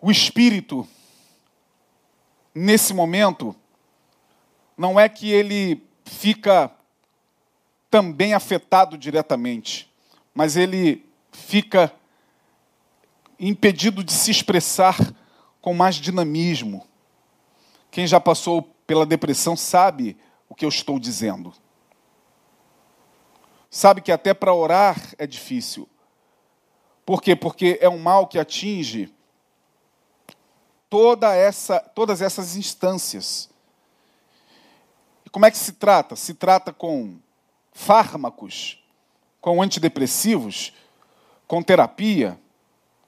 o 0.01 0.11
espírito, 0.11 0.87
nesse 2.55 2.95
momento, 2.95 3.55
não 4.77 4.99
é 4.99 5.09
que 5.09 5.31
ele 5.31 5.83
fica 6.05 6.71
também 7.91 8.35
afetado 8.35 8.97
diretamente, 8.97 9.93
mas 10.35 10.57
ele 10.57 11.05
fica 11.33 11.93
impedido 13.39 14.05
de 14.05 14.13
se 14.13 14.31
expressar 14.31 14.97
com 15.61 15.75
mais 15.75 15.97
dinamismo. 15.97 16.87
Quem 17.91 18.07
já 18.07 18.21
passou 18.21 18.63
pela 18.87 19.07
depressão 19.07 19.57
sabe 19.57 20.17
o 20.49 20.55
que 20.55 20.65
eu 20.65 20.69
estou 20.69 20.99
dizendo. 20.99 21.53
Sabe 23.71 24.01
que 24.01 24.13
até 24.13 24.33
para 24.33 24.55
orar 24.55 25.15
é 25.19 25.27
difícil. 25.27 25.89
Por 27.05 27.21
quê? 27.21 27.35
Porque 27.35 27.79
é 27.81 27.89
um 27.89 27.99
mal 27.99 28.27
que 28.27 28.39
atinge 28.39 29.13
toda 30.95 31.35
essa, 31.35 31.81
todas 31.81 32.23
essas 32.23 32.55
instâncias. 32.55 33.51
E 35.27 35.29
como 35.29 35.45
é 35.45 35.51
que 35.51 35.59
se 35.59 35.73
trata? 35.73 36.15
Se 36.15 36.35
trata 36.35 36.73
com 36.73 37.17
fármacos, 37.73 38.81
com 39.41 39.61
antidepressivos, 39.61 40.73
com 41.49 41.65
terapia. 41.65 42.39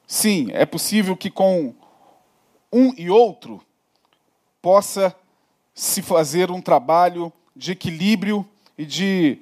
Sim, 0.05 0.49
é 0.51 0.66
possível 0.66 1.16
que 1.16 1.31
com 1.31 1.77
um 2.72 2.92
e 2.96 3.09
outro 3.09 3.64
possa 4.61 5.14
se 5.72 6.03
fazer 6.03 6.51
um 6.51 6.61
trabalho 6.61 7.33
de 7.55 7.70
equilíbrio 7.70 8.44
e 8.77 8.85
de. 8.85 9.40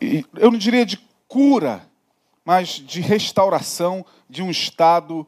Eu 0.00 0.50
não 0.50 0.58
diria 0.58 0.86
de 0.86 0.96
cura, 1.28 1.86
mas 2.44 2.68
de 2.68 3.00
restauração 3.00 4.04
de 4.28 4.42
um 4.42 4.50
estado 4.50 5.26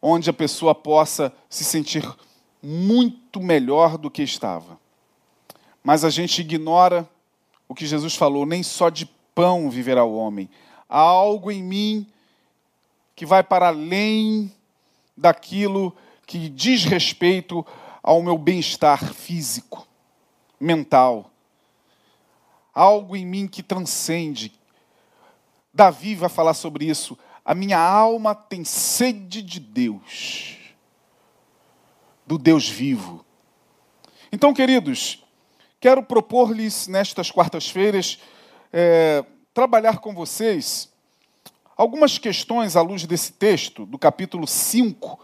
onde 0.00 0.30
a 0.30 0.32
pessoa 0.32 0.74
possa 0.74 1.32
se 1.48 1.64
sentir 1.64 2.06
muito 2.62 3.40
melhor 3.40 3.98
do 3.98 4.10
que 4.10 4.22
estava. 4.22 4.78
Mas 5.82 6.04
a 6.04 6.10
gente 6.10 6.40
ignora 6.40 7.08
o 7.68 7.74
que 7.74 7.86
Jesus 7.86 8.14
falou: 8.14 8.46
nem 8.46 8.62
só 8.62 8.88
de 8.88 9.06
pão 9.34 9.68
viverá 9.68 10.04
o 10.04 10.16
homem. 10.16 10.48
Há 10.88 10.98
algo 10.98 11.50
em 11.50 11.62
mim 11.62 12.06
que 13.14 13.26
vai 13.26 13.42
para 13.42 13.68
além 13.68 14.52
daquilo 15.16 15.96
que 16.26 16.48
diz 16.48 16.84
respeito 16.84 17.64
ao 18.02 18.22
meu 18.22 18.36
bem-estar 18.36 19.12
físico, 19.12 19.86
mental. 20.60 21.30
Algo 22.74 23.16
em 23.16 23.24
mim 23.24 23.48
que 23.48 23.62
transcende, 23.62 24.52
Davi 25.76 26.14
vai 26.14 26.30
falar 26.30 26.54
sobre 26.54 26.86
isso. 26.86 27.18
A 27.44 27.54
minha 27.54 27.78
alma 27.78 28.34
tem 28.34 28.64
sede 28.64 29.42
de 29.42 29.60
Deus, 29.60 30.56
do 32.26 32.38
Deus 32.38 32.66
vivo. 32.66 33.24
Então, 34.32 34.54
queridos, 34.54 35.22
quero 35.78 36.02
propor-lhes 36.02 36.88
nestas 36.88 37.30
quartas-feiras 37.30 38.18
é, 38.72 39.22
trabalhar 39.52 39.98
com 39.98 40.14
vocês 40.14 40.90
algumas 41.76 42.16
questões 42.16 42.74
à 42.74 42.80
luz 42.80 43.04
desse 43.04 43.32
texto, 43.32 43.84
do 43.84 43.98
capítulo 43.98 44.46
5 44.46 45.20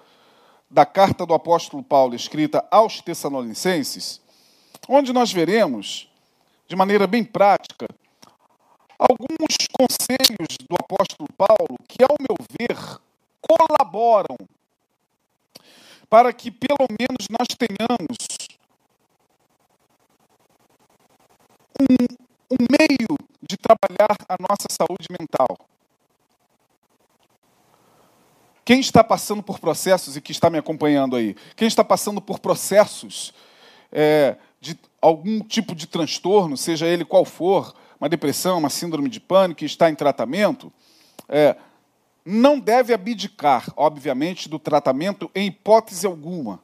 da 0.71 0.85
carta 0.85 1.25
do 1.25 1.33
apóstolo 1.33 1.83
Paulo, 1.83 2.15
escrita 2.15 2.63
aos 2.71 3.01
Tessalonicenses, 3.01 4.21
onde 4.87 5.15
nós 5.15 5.33
veremos, 5.33 6.11
de 6.69 6.77
maneira 6.77 7.07
bem 7.07 7.25
prática, 7.25 7.89
alguns 9.03 9.57
conselhos 9.73 10.57
do 10.69 10.77
apóstolo 10.77 11.29
Paulo 11.37 11.77
que, 11.89 12.03
ao 12.03 12.17
meu 12.21 12.37
ver, 12.59 13.01
colaboram 13.41 14.37
para 16.09 16.33
que 16.33 16.51
pelo 16.51 16.87
menos 16.91 17.27
nós 17.29 17.49
tenhamos 17.57 18.19
um, 21.81 22.55
um 22.55 22.67
meio 22.71 23.19
de 23.43 23.57
trabalhar 23.57 24.17
a 24.29 24.37
nossa 24.39 24.69
saúde 24.71 25.09
mental. 25.11 25.59
Quem 28.65 28.79
está 28.79 29.03
passando 29.03 29.43
por 29.43 29.59
processos 29.59 30.17
e 30.17 30.21
que 30.21 30.31
está 30.31 30.49
me 30.49 30.59
acompanhando 30.59 31.17
aí, 31.17 31.35
quem 31.57 31.67
está 31.67 31.83
passando 31.83 32.21
por 32.21 32.39
processos 32.39 33.35
é, 33.91 34.37
de 34.61 34.79
algum 35.01 35.41
tipo 35.41 35.75
de 35.75 35.89
transtorno, 35.89 36.57
seja 36.57 36.87
ele 36.87 37.05
qual 37.05 37.25
for, 37.25 37.75
uma 38.03 38.09
depressão, 38.09 38.59
uma 38.59 38.69
síndrome 38.69 39.09
de 39.09 39.21
pânico, 39.21 39.65
está 39.65 39.89
em 39.89 39.95
tratamento, 39.95 40.73
é, 41.29 41.55
não 42.25 42.59
deve 42.59 42.93
abdicar, 42.93 43.73
obviamente, 43.77 44.49
do 44.49 44.59
tratamento 44.59 45.31
em 45.33 45.47
hipótese 45.47 46.05
alguma. 46.05 46.61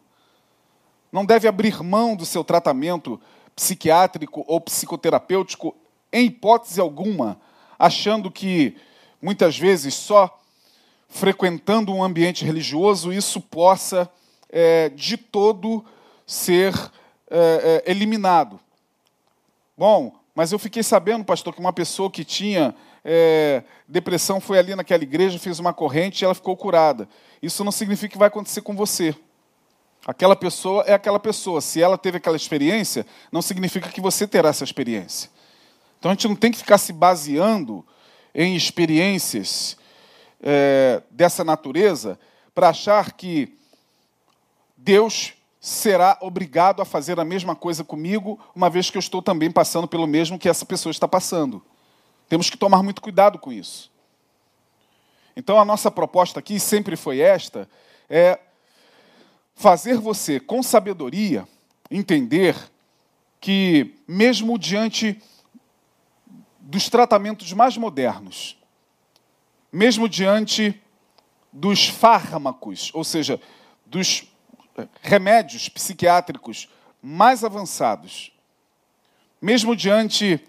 Não 1.12 1.24
deve 1.24 1.46
abrir 1.46 1.80
mão 1.80 2.16
do 2.16 2.26
seu 2.26 2.42
tratamento 2.42 3.20
psiquiátrico 3.54 4.44
ou 4.48 4.60
psicoterapêutico 4.60 5.76
em 6.12 6.26
hipótese 6.26 6.80
alguma, 6.80 7.40
achando 7.78 8.32
que 8.32 8.76
muitas 9.22 9.56
vezes 9.56 9.94
só 9.94 10.40
frequentando 11.08 11.94
um 11.94 12.02
ambiente 12.02 12.44
religioso 12.44 13.12
isso 13.12 13.40
possa 13.40 14.10
é, 14.50 14.88
de 14.88 15.16
todo 15.16 15.84
ser 16.26 16.74
é, 17.30 17.84
é, 17.86 17.90
eliminado. 17.92 18.58
Bom, 19.76 20.18
mas 20.38 20.52
eu 20.52 20.58
fiquei 20.60 20.84
sabendo, 20.84 21.24
pastor, 21.24 21.52
que 21.52 21.58
uma 21.58 21.72
pessoa 21.72 22.08
que 22.08 22.24
tinha 22.24 22.72
é, 23.04 23.64
depressão 23.88 24.40
foi 24.40 24.56
ali 24.56 24.72
naquela 24.72 25.02
igreja, 25.02 25.36
fez 25.36 25.58
uma 25.58 25.74
corrente 25.74 26.22
e 26.22 26.24
ela 26.24 26.32
ficou 26.32 26.56
curada. 26.56 27.08
Isso 27.42 27.64
não 27.64 27.72
significa 27.72 28.12
que 28.12 28.18
vai 28.18 28.28
acontecer 28.28 28.60
com 28.60 28.76
você. 28.76 29.16
Aquela 30.06 30.36
pessoa 30.36 30.84
é 30.86 30.94
aquela 30.94 31.18
pessoa. 31.18 31.60
Se 31.60 31.82
ela 31.82 31.98
teve 31.98 32.18
aquela 32.18 32.36
experiência, 32.36 33.04
não 33.32 33.42
significa 33.42 33.88
que 33.88 34.00
você 34.00 34.28
terá 34.28 34.50
essa 34.50 34.62
experiência. 34.62 35.28
Então 35.98 36.08
a 36.08 36.14
gente 36.14 36.28
não 36.28 36.36
tem 36.36 36.52
que 36.52 36.58
ficar 36.58 36.78
se 36.78 36.92
baseando 36.92 37.84
em 38.32 38.54
experiências 38.54 39.76
é, 40.40 41.02
dessa 41.10 41.42
natureza 41.42 42.16
para 42.54 42.68
achar 42.68 43.10
que 43.10 43.58
Deus 44.76 45.32
será 45.68 46.16
obrigado 46.22 46.80
a 46.80 46.84
fazer 46.84 47.20
a 47.20 47.24
mesma 47.24 47.54
coisa 47.54 47.84
comigo, 47.84 48.40
uma 48.54 48.70
vez 48.70 48.88
que 48.88 48.96
eu 48.96 49.00
estou 49.00 49.20
também 49.20 49.50
passando 49.50 49.86
pelo 49.86 50.06
mesmo 50.06 50.38
que 50.38 50.48
essa 50.48 50.64
pessoa 50.64 50.90
está 50.90 51.06
passando. 51.06 51.62
Temos 52.26 52.48
que 52.48 52.56
tomar 52.56 52.82
muito 52.82 53.02
cuidado 53.02 53.38
com 53.38 53.52
isso. 53.52 53.90
Então, 55.36 55.60
a 55.60 55.64
nossa 55.64 55.90
proposta 55.90 56.40
aqui 56.40 56.58
sempre 56.58 56.96
foi 56.96 57.20
esta: 57.20 57.68
é 58.08 58.38
fazer 59.54 59.98
você, 59.98 60.40
com 60.40 60.62
sabedoria, 60.62 61.46
entender 61.90 62.56
que, 63.38 63.94
mesmo 64.06 64.58
diante 64.58 65.20
dos 66.58 66.88
tratamentos 66.88 67.52
mais 67.52 67.76
modernos, 67.76 68.56
mesmo 69.70 70.08
diante 70.08 70.80
dos 71.52 71.88
fármacos, 71.88 72.90
ou 72.94 73.04
seja, 73.04 73.40
dos 73.84 74.26
remédios 75.00 75.68
psiquiátricos 75.68 76.68
mais 77.02 77.44
avançados, 77.44 78.32
mesmo 79.40 79.74
diante 79.74 80.40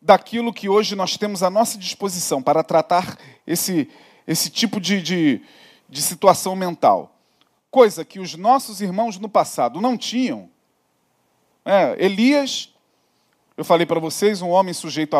daquilo 0.00 0.52
que 0.52 0.68
hoje 0.68 0.94
nós 0.94 1.16
temos 1.16 1.42
à 1.42 1.50
nossa 1.50 1.76
disposição 1.76 2.42
para 2.42 2.62
tratar 2.62 3.18
esse, 3.46 3.88
esse 4.26 4.48
tipo 4.48 4.80
de, 4.80 5.02
de, 5.02 5.42
de 5.88 6.02
situação 6.02 6.56
mental, 6.56 7.14
coisa 7.70 8.04
que 8.04 8.18
os 8.18 8.34
nossos 8.34 8.80
irmãos 8.80 9.18
no 9.18 9.28
passado 9.28 9.80
não 9.80 9.96
tinham. 9.96 10.48
É, 11.64 11.96
Elias, 12.02 12.72
eu 13.56 13.64
falei 13.64 13.84
para 13.84 14.00
vocês, 14.00 14.40
um 14.40 14.48
homem 14.48 14.72
sujeito 14.72 15.14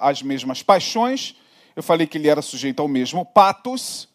às 0.00 0.22
mesmas 0.22 0.62
paixões, 0.62 1.36
eu 1.76 1.82
falei 1.82 2.06
que 2.06 2.16
ele 2.16 2.28
era 2.28 2.40
sujeito 2.40 2.80
ao 2.80 2.88
mesmo 2.88 3.24
patos, 3.26 4.08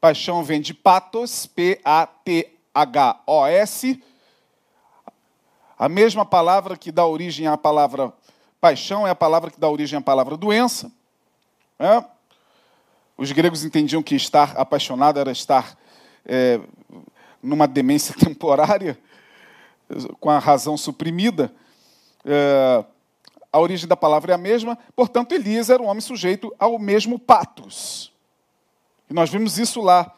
paixão 0.00 0.42
vem 0.42 0.60
de 0.60 0.74
patos, 0.74 1.46
P-A-T 1.46 2.55
H-O-S, 2.76 4.02
a 5.78 5.88
mesma 5.88 6.26
palavra 6.26 6.76
que 6.76 6.92
dá 6.92 7.06
origem 7.06 7.46
à 7.46 7.56
palavra 7.56 8.12
paixão 8.60 9.06
é 9.06 9.10
a 9.10 9.14
palavra 9.14 9.50
que 9.50 9.58
dá 9.58 9.66
origem 9.66 9.98
à 9.98 10.02
palavra 10.02 10.36
doença. 10.36 10.92
É? 11.78 12.04
Os 13.16 13.32
gregos 13.32 13.64
entendiam 13.64 14.02
que 14.02 14.14
estar 14.14 14.54
apaixonado 14.58 15.18
era 15.18 15.32
estar 15.32 15.74
é, 16.22 16.60
numa 17.42 17.66
demência 17.66 18.14
temporária, 18.20 18.98
com 20.20 20.28
a 20.28 20.38
razão 20.38 20.76
suprimida. 20.76 21.50
É, 22.26 22.84
a 23.50 23.58
origem 23.58 23.88
da 23.88 23.96
palavra 23.96 24.32
é 24.32 24.34
a 24.34 24.38
mesma, 24.38 24.76
portanto, 24.94 25.32
Elias 25.32 25.70
era 25.70 25.82
um 25.82 25.86
homem 25.86 26.02
sujeito 26.02 26.54
ao 26.58 26.78
mesmo 26.78 27.18
patos. 27.18 28.12
E 29.08 29.14
nós 29.14 29.30
vimos 29.30 29.56
isso 29.56 29.80
lá 29.80 30.14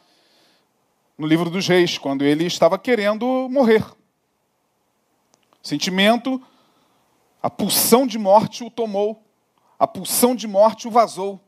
no 1.18 1.26
livro 1.26 1.50
dos 1.50 1.66
reis, 1.66 1.98
quando 1.98 2.24
ele 2.24 2.46
estava 2.46 2.78
querendo 2.78 3.48
morrer. 3.50 3.84
Sentimento, 5.60 6.40
a 7.42 7.50
pulsão 7.50 8.06
de 8.06 8.16
morte 8.16 8.62
o 8.62 8.70
tomou, 8.70 9.22
a 9.76 9.86
pulsão 9.86 10.34
de 10.34 10.46
morte 10.46 10.86
o 10.86 10.90
vazou, 10.90 11.40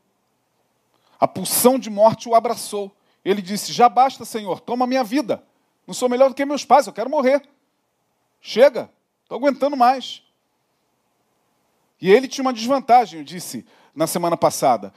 a 1.17 1.27
pulsão 1.27 1.79
de 1.79 1.89
morte 1.89 2.27
o 2.27 2.35
abraçou. 2.35 2.95
Ele 3.23 3.41
disse: 3.41 3.71
Já 3.71 3.87
basta, 3.87 4.25
Senhor, 4.25 4.59
toma 4.59 4.85
minha 4.85 5.03
vida. 5.03 5.41
Não 5.87 5.93
sou 5.93 6.09
melhor 6.09 6.29
do 6.29 6.35
que 6.35 6.45
meus 6.45 6.65
pais, 6.65 6.85
eu 6.85 6.93
quero 6.93 7.09
morrer. 7.09 7.41
Chega, 8.41 8.91
estou 9.23 9.37
aguentando 9.37 9.77
mais. 9.77 10.21
E 12.01 12.11
ele 12.11 12.27
tinha 12.27 12.43
uma 12.43 12.53
desvantagem, 12.53 13.19
eu 13.19 13.23
disse: 13.23 13.65
na 13.95 14.05
semana 14.05 14.35
passada. 14.35 14.93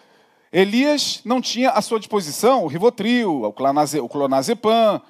Elias 0.57 1.21
não 1.25 1.41
tinha 1.41 1.71
à 1.71 1.83
sua 1.83 1.99
disposição 1.99 2.63
o 2.63 2.69
Rivotril, 2.69 3.43
o 3.43 4.09
clonazepam, 4.09 5.03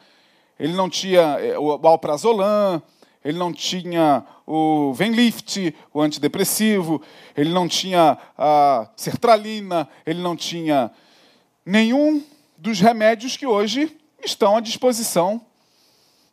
ele 0.59 0.73
não 0.73 0.89
tinha 0.89 1.37
eh, 1.39 1.59
o 1.59 1.87
alprazolam, 1.87 2.83
ele 3.23 3.37
não 3.37 3.53
tinha 3.53 4.25
o 4.47 4.95
Venlift, 4.95 5.75
o 5.93 6.01
antidepressivo, 6.01 7.03
ele 7.37 7.53
não 7.53 7.69
tinha 7.69 8.17
a 8.39 8.89
sertralina, 8.97 9.87
ele 10.07 10.23
não 10.23 10.35
tinha 10.35 10.91
nenhum 11.65 12.25
dos 12.57 12.81
remédios 12.81 13.37
que 13.37 13.47
hoje 13.47 13.95
estão 14.25 14.57
à 14.57 14.61
disposição 14.61 15.45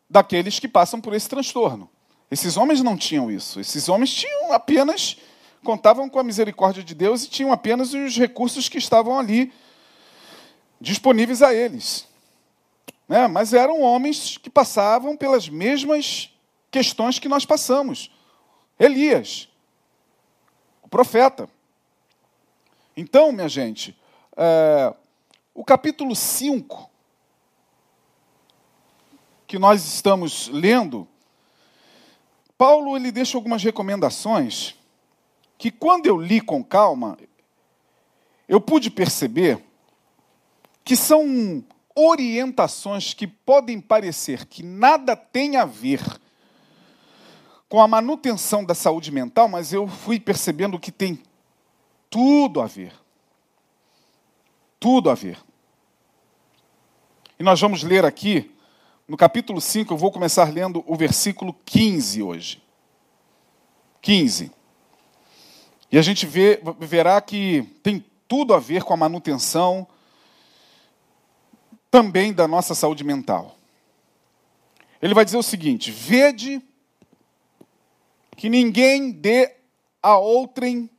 daqueles 0.10 0.58
que 0.58 0.70
passam 0.70 1.02
por 1.02 1.14
esse 1.14 1.28
transtorno. 1.28 1.90
Esses 2.32 2.56
homens 2.56 2.82
não 2.82 2.96
tinham 2.96 3.30
isso. 3.30 3.60
Esses 3.60 3.90
homens 3.90 4.14
tinham 4.14 4.54
apenas 4.54 5.18
contavam 5.64 6.10
com 6.10 6.20
a 6.20 6.24
misericórdia 6.24 6.84
de 6.84 6.96
Deus 6.96 7.24
e 7.24 7.30
tinham 7.30 7.52
apenas 7.52 7.94
os 7.94 8.18
recursos 8.18 8.68
que 8.68 8.78
estavam 8.78 9.18
ali 9.18 9.54
disponíveis 10.80 11.42
a 11.42 11.54
eles. 11.54 12.08
Né? 13.08 13.28
Mas 13.28 13.54
eram 13.54 13.82
homens 13.82 14.38
que 14.38 14.50
passavam 14.50 15.16
pelas 15.16 15.48
mesmas 15.48 16.34
questões 16.72 17.20
que 17.20 17.30
nós 17.30 17.46
passamos. 17.46 18.12
Elias, 18.80 19.48
o 20.82 20.88
profeta. 20.88 21.50
Então, 22.96 23.32
minha 23.32 23.50
gente, 23.50 23.98
é, 24.36 24.94
o 25.54 25.64
capítulo 25.64 26.16
5 26.16 26.90
que 29.46 29.60
nós 29.60 29.84
estamos 29.84 30.48
lendo, 30.48 31.06
Paulo 32.58 32.96
ele 32.96 33.12
deixa 33.12 33.38
algumas 33.38 33.62
recomendações 33.62 34.76
que 35.62 35.70
quando 35.70 36.08
eu 36.08 36.20
li 36.20 36.42
com 36.42 36.64
calma, 36.64 37.16
eu 38.50 38.60
pude 38.60 38.90
perceber 38.90 39.64
que 40.84 40.96
são 40.96 41.64
orientações 41.94 43.14
que 43.14 43.28
podem 43.28 43.80
parecer 43.80 44.48
que 44.48 44.64
nada 44.64 45.16
tem 45.16 45.58
a 45.58 45.66
ver 45.66 46.02
com 47.70 47.80
a 47.80 47.88
manutenção 47.88 48.66
da 48.66 48.74
saúde 48.74 49.12
mental, 49.12 49.48
mas 49.48 49.72
eu 49.72 49.88
fui 49.88 50.20
percebendo 50.20 50.80
que 50.80 50.92
tem 50.92 51.22
tudo 52.10 52.60
a 52.60 52.66
ver. 52.66 52.94
Tudo 54.80 55.12
a 55.12 55.14
ver. 55.14 55.38
E 57.38 57.44
nós 57.44 57.62
vamos 57.62 57.84
ler 57.84 58.04
aqui 58.04 58.50
no 59.08 59.16
capítulo 59.16 59.62
5, 59.62 59.94
eu 59.94 59.98
vou 59.98 60.12
começar 60.12 60.52
lendo 60.52 60.84
o 60.88 60.96
versículo 60.96 61.56
15 61.66 62.24
hoje. 62.24 62.64
15. 64.02 64.60
E 65.92 65.98
a 65.98 66.02
gente 66.02 66.26
vê, 66.26 66.62
verá 66.80 67.20
que 67.20 67.64
tem 67.84 68.06
tudo 68.28 68.54
a 68.54 68.60
ver 68.60 68.84
com 68.84 68.94
a 68.94 68.98
manutenção 68.98 69.86
também 71.90 72.32
da 72.32 72.48
nossa 72.48 72.74
saúde 72.74 73.04
mental. 73.04 73.58
Ele 75.02 75.14
vai 75.14 75.26
dizer 75.26 75.38
o 75.38 75.44
seguinte: 75.44 75.92
vede 75.92 76.62
que 78.38 78.50
ninguém 78.50 79.12
dê 79.12 79.54
a 80.02 80.18
outrem 80.18 80.90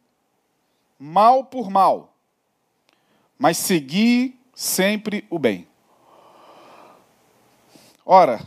mal 0.98 1.44
por 1.46 1.70
mal, 1.70 2.14
mas 3.38 3.56
segui 3.56 4.38
sempre 4.54 5.26
o 5.30 5.38
bem. 5.38 5.66
Ora, 8.04 8.46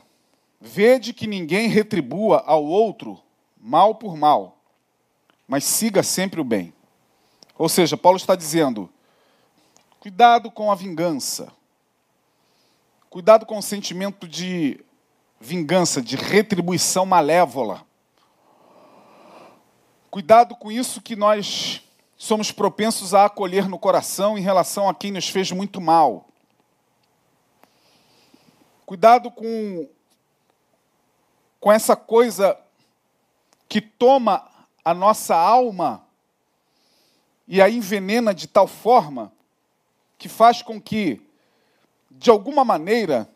vede 0.62 1.12
que 1.12 1.26
ninguém 1.26 1.68
retribua 1.68 2.44
ao 2.46 2.64
outro 2.64 3.20
mal 3.58 3.96
por 3.96 4.16
mal, 4.16 4.55
mas 5.48 5.64
siga 5.64 6.04
sempre 6.04 6.40
o 6.40 6.44
bem. 6.44 6.74
Ou 7.58 7.70
seja, 7.70 7.96
Paulo 7.96 8.18
está 8.18 8.36
dizendo: 8.36 8.90
cuidado 10.00 10.52
com 10.52 10.72
a 10.72 10.76
vingança, 10.76 11.52
cuidado 13.10 13.46
com 13.46 13.58
o 13.58 13.64
sentimento 13.64 14.28
de 14.28 14.84
vingança, 15.40 16.02
de 16.02 16.16
retribuição 16.16 17.06
malévola. 17.06 17.86
Cuidado 20.10 20.56
com 20.56 20.72
isso 20.72 21.02
que 21.02 21.16
nós 21.16 21.82
somos 22.18 22.52
propensos 22.52 23.14
a 23.14 23.26
acolher 23.26 23.68
no 23.68 23.78
coração 23.78 24.38
em 24.38 24.42
relação 24.42 24.88
a 24.88 24.96
quem 24.96 25.12
nos 25.12 25.28
fez 25.28 25.52
muito 25.52 25.82
mal. 25.82 26.26
Cuidado 28.86 29.30
com, 29.32 29.90
com 31.60 31.72
essa 31.72 31.96
coisa 31.96 32.58
que 33.68 33.82
toma 33.82 34.48
a 34.86 34.94
nossa 34.94 35.36
alma 35.36 36.06
e 37.48 37.60
a 37.60 37.68
envenena 37.68 38.36
de 38.36 38.48
tal 38.48 38.68
forma 38.68 39.34
que 40.16 40.30
faz 40.30 40.62
com 40.62 40.80
que, 40.80 41.20
de 42.12 42.30
alguma 42.30 42.64
maneira, 42.64 43.28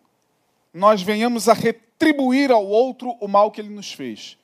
nós 0.72 1.02
venhamos 1.02 1.50
a 1.50 1.54
retribuir 1.54 2.52
ao 2.52 2.66
outro 2.66 3.18
o 3.20 3.28
mal 3.28 3.52
que 3.52 3.60
ele 3.60 3.70
nos 3.70 3.92
fez. 3.92 4.38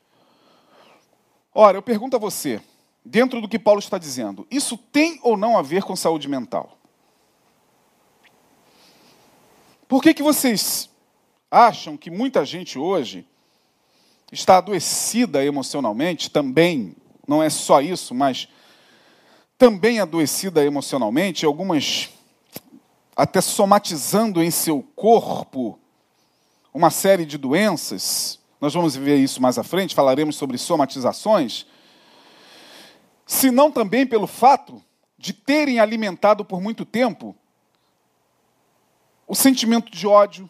Ora, 1.54 1.78
eu 1.78 1.82
pergunto 1.82 2.16
a 2.16 2.20
você, 2.20 2.60
dentro 3.04 3.40
do 3.40 3.48
que 3.48 3.60
Paulo 3.60 3.80
está 3.80 4.00
dizendo, 4.00 4.46
isso 4.50 4.76
tem 4.76 5.20
ou 5.22 5.38
não 5.38 5.58
a 5.58 5.62
ver 5.62 5.84
com 5.84 5.96
saúde 5.96 6.28
mental? 6.28 6.78
Por 9.88 10.02
que, 10.02 10.14
que 10.14 10.24
vocês 10.24 10.90
acham 11.50 11.96
que 11.96 12.10
muita 12.10 12.44
gente 12.44 12.80
hoje 12.80 13.28
está 14.32 14.58
adoecida 14.58 15.44
emocionalmente, 15.44 16.30
também, 16.30 16.96
não 17.28 17.42
é 17.42 17.50
só 17.50 17.82
isso, 17.82 18.14
mas 18.14 18.48
também 19.58 20.00
adoecida 20.00 20.66
emocionalmente, 20.66 21.46
algumas 21.46 22.10
até 23.16 23.40
somatizando 23.40 24.44
em 24.44 24.52
seu 24.52 24.84
corpo 24.96 25.80
uma 26.74 26.90
série 26.90 27.26
de 27.26 27.38
doenças. 27.38 28.40
Nós 28.60 28.74
vamos 28.74 28.96
ver 28.96 29.18
isso 29.18 29.42
mais 29.42 29.58
à 29.58 29.64
frente, 29.64 29.96
falaremos 29.96 30.36
sobre 30.36 30.58
somatizações. 30.58 31.66
Se 33.26 33.50
não 33.50 33.72
também 33.72 34.06
pelo 34.06 34.28
fato 34.28 34.84
de 35.18 35.32
terem 35.32 35.80
alimentado 35.80 36.44
por 36.44 36.62
muito 36.62 36.84
tempo 36.84 37.36
o 39.28 39.34
sentimento 39.34 39.90
de 39.90 40.06
ódio, 40.06 40.50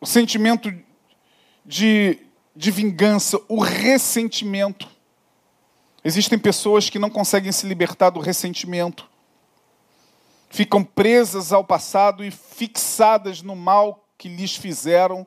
o 0.00 0.06
sentimento 0.06 0.72
de, 1.64 2.18
de 2.54 2.70
vingança, 2.70 3.40
o 3.48 3.60
ressentimento. 3.60 4.88
Existem 6.04 6.38
pessoas 6.38 6.90
que 6.90 6.98
não 6.98 7.10
conseguem 7.10 7.52
se 7.52 7.66
libertar 7.66 8.10
do 8.10 8.20
ressentimento, 8.20 9.08
ficam 10.50 10.82
presas 10.82 11.52
ao 11.52 11.64
passado 11.64 12.24
e 12.24 12.30
fixadas 12.30 13.40
no 13.40 13.54
mal 13.54 14.04
que 14.18 14.28
lhes 14.28 14.56
fizeram, 14.56 15.26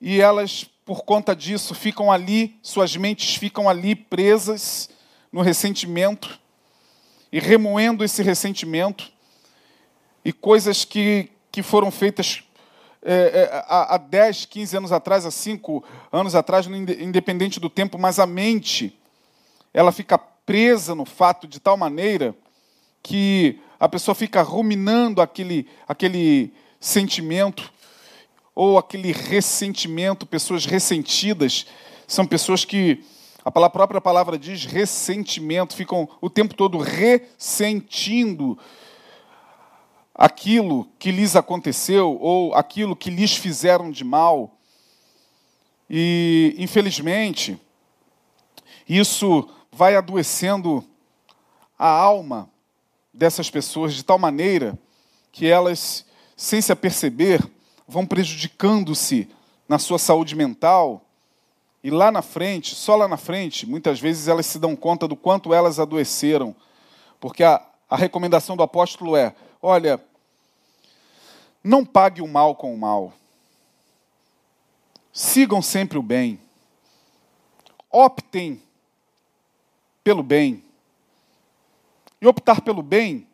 e 0.00 0.20
elas, 0.20 0.64
por 0.84 1.04
conta 1.04 1.34
disso, 1.34 1.74
ficam 1.74 2.10
ali, 2.10 2.58
suas 2.62 2.96
mentes 2.96 3.36
ficam 3.36 3.68
ali 3.68 3.94
presas 3.94 4.90
no 5.32 5.42
ressentimento 5.42 6.38
e 7.30 7.40
remoendo 7.40 8.04
esse 8.04 8.22
ressentimento. 8.22 9.12
E 10.24 10.32
coisas 10.32 10.84
que, 10.84 11.30
que 11.50 11.62
foram 11.62 11.90
feitas 11.90 12.42
é, 13.08 13.12
é, 13.12 13.64
há, 13.68 13.94
há 13.94 13.98
10, 13.98 14.46
15 14.46 14.76
anos 14.76 14.90
atrás, 14.90 15.24
há 15.24 15.30
5 15.30 15.84
anos 16.10 16.34
atrás, 16.34 16.66
independente 16.66 17.60
do 17.60 17.70
tempo, 17.70 17.96
mas 17.96 18.18
a 18.18 18.26
mente, 18.26 18.98
ela 19.72 19.92
fica 19.92 20.18
presa 20.18 20.92
no 20.92 21.04
fato 21.04 21.46
de 21.46 21.60
tal 21.60 21.76
maneira 21.76 22.34
que 23.04 23.60
a 23.78 23.88
pessoa 23.88 24.14
fica 24.14 24.42
ruminando 24.42 25.22
aquele, 25.22 25.68
aquele 25.86 26.52
sentimento 26.80 27.72
ou 28.52 28.76
aquele 28.76 29.12
ressentimento, 29.12 30.26
pessoas 30.26 30.66
ressentidas, 30.66 31.66
são 32.08 32.26
pessoas 32.26 32.64
que 32.64 33.04
a 33.44 33.70
própria 33.70 34.00
palavra 34.00 34.36
diz 34.36 34.64
ressentimento, 34.64 35.76
ficam 35.76 36.08
o 36.20 36.28
tempo 36.28 36.54
todo 36.54 36.78
ressentindo 36.78 38.58
aquilo 40.16 40.88
que 40.98 41.10
lhes 41.10 41.36
aconteceu 41.36 42.16
ou 42.18 42.54
aquilo 42.54 42.96
que 42.96 43.10
lhes 43.10 43.36
fizeram 43.36 43.90
de 43.90 44.02
mal. 44.02 44.56
E, 45.90 46.54
infelizmente, 46.58 47.60
isso 48.88 49.46
vai 49.70 49.94
adoecendo 49.94 50.82
a 51.78 51.88
alma 51.88 52.48
dessas 53.12 53.50
pessoas 53.50 53.92
de 53.92 54.02
tal 54.02 54.18
maneira 54.18 54.78
que 55.30 55.46
elas, 55.46 56.06
sem 56.34 56.62
se 56.62 56.72
aperceber, 56.72 57.46
vão 57.86 58.06
prejudicando-se 58.06 59.28
na 59.68 59.78
sua 59.78 59.98
saúde 59.98 60.34
mental. 60.34 61.02
E 61.84 61.90
lá 61.90 62.10
na 62.10 62.22
frente, 62.22 62.74
só 62.74 62.96
lá 62.96 63.06
na 63.06 63.18
frente, 63.18 63.66
muitas 63.66 64.00
vezes 64.00 64.28
elas 64.28 64.46
se 64.46 64.58
dão 64.58 64.74
conta 64.74 65.06
do 65.06 65.14
quanto 65.14 65.52
elas 65.52 65.78
adoeceram. 65.78 66.56
Porque 67.20 67.44
a, 67.44 67.62
a 67.88 67.96
recomendação 67.96 68.56
do 68.56 68.62
apóstolo 68.62 69.14
é: 69.14 69.34
olha, 69.66 70.00
não 71.62 71.84
pague 71.84 72.22
o 72.22 72.28
mal 72.28 72.54
com 72.54 72.72
o 72.72 72.78
mal. 72.78 73.12
Sigam 75.12 75.60
sempre 75.60 75.98
o 75.98 76.02
bem. 76.02 76.38
Optem 77.90 78.62
pelo 80.04 80.22
bem. 80.22 80.62
E 82.20 82.28
optar 82.28 82.60
pelo 82.60 82.80
bem 82.80 83.26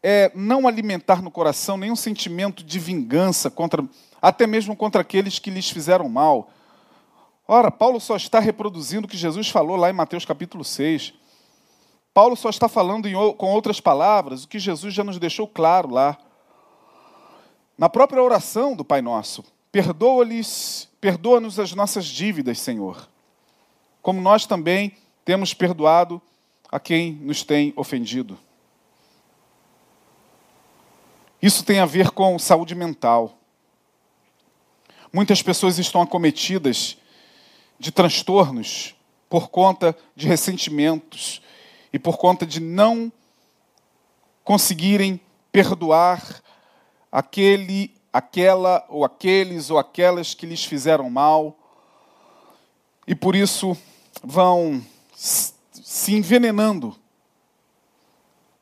é 0.00 0.30
não 0.32 0.68
alimentar 0.68 1.20
no 1.20 1.30
coração 1.30 1.76
nenhum 1.76 1.96
sentimento 1.96 2.62
de 2.62 2.78
vingança 2.78 3.50
contra, 3.50 3.84
até 4.22 4.46
mesmo 4.46 4.76
contra 4.76 5.00
aqueles 5.00 5.40
que 5.40 5.50
lhes 5.50 5.68
fizeram 5.68 6.08
mal. 6.08 6.52
Ora, 7.48 7.68
Paulo 7.68 7.98
só 7.98 8.14
está 8.14 8.38
reproduzindo 8.38 9.06
o 9.06 9.10
que 9.10 9.16
Jesus 9.16 9.48
falou 9.48 9.74
lá 9.74 9.90
em 9.90 9.94
Mateus 9.94 10.24
capítulo 10.24 10.64
6. 10.64 11.14
Paulo 12.12 12.36
só 12.36 12.50
está 12.50 12.68
falando 12.68 13.06
em, 13.06 13.14
com 13.34 13.52
outras 13.52 13.80
palavras 13.80 14.44
o 14.44 14.48
que 14.48 14.58
Jesus 14.58 14.92
já 14.92 15.04
nos 15.04 15.18
deixou 15.18 15.46
claro 15.46 15.90
lá. 15.90 16.18
Na 17.76 17.88
própria 17.88 18.22
oração 18.22 18.74
do 18.74 18.84
Pai 18.84 19.00
Nosso, 19.00 19.44
perdoa-lhes, 19.70 20.88
perdoa-nos 21.00 21.60
as 21.60 21.72
nossas 21.72 22.06
dívidas, 22.06 22.58
Senhor, 22.58 23.08
como 24.02 24.20
nós 24.20 24.46
também 24.46 24.96
temos 25.24 25.54
perdoado 25.54 26.20
a 26.70 26.80
quem 26.80 27.12
nos 27.12 27.44
tem 27.44 27.72
ofendido. 27.76 28.38
Isso 31.40 31.64
tem 31.64 31.78
a 31.78 31.86
ver 31.86 32.10
com 32.10 32.38
saúde 32.38 32.74
mental. 32.74 33.38
Muitas 35.12 35.40
pessoas 35.40 35.78
estão 35.78 36.02
acometidas 36.02 36.96
de 37.78 37.92
transtornos 37.92 38.94
por 39.28 39.48
conta 39.48 39.96
de 40.16 40.26
ressentimentos 40.26 41.40
e 41.92 41.98
por 41.98 42.18
conta 42.18 42.46
de 42.46 42.60
não 42.60 43.12
conseguirem 44.44 45.20
perdoar 45.50 46.42
aquele, 47.10 47.94
aquela 48.12 48.84
ou 48.88 49.04
aqueles 49.04 49.70
ou 49.70 49.78
aquelas 49.78 50.34
que 50.34 50.46
lhes 50.46 50.64
fizeram 50.64 51.08
mal. 51.10 51.56
E 53.06 53.14
por 53.14 53.34
isso 53.34 53.76
vão 54.22 54.84
se 55.14 56.14
envenenando 56.14 56.96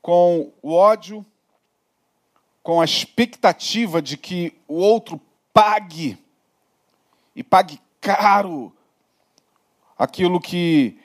com 0.00 0.52
o 0.62 0.72
ódio, 0.72 1.26
com 2.62 2.80
a 2.80 2.84
expectativa 2.84 4.00
de 4.00 4.16
que 4.16 4.56
o 4.68 4.74
outro 4.74 5.20
pague, 5.52 6.16
e 7.34 7.42
pague 7.42 7.80
caro, 8.00 8.72
aquilo 9.98 10.40
que 10.40 10.98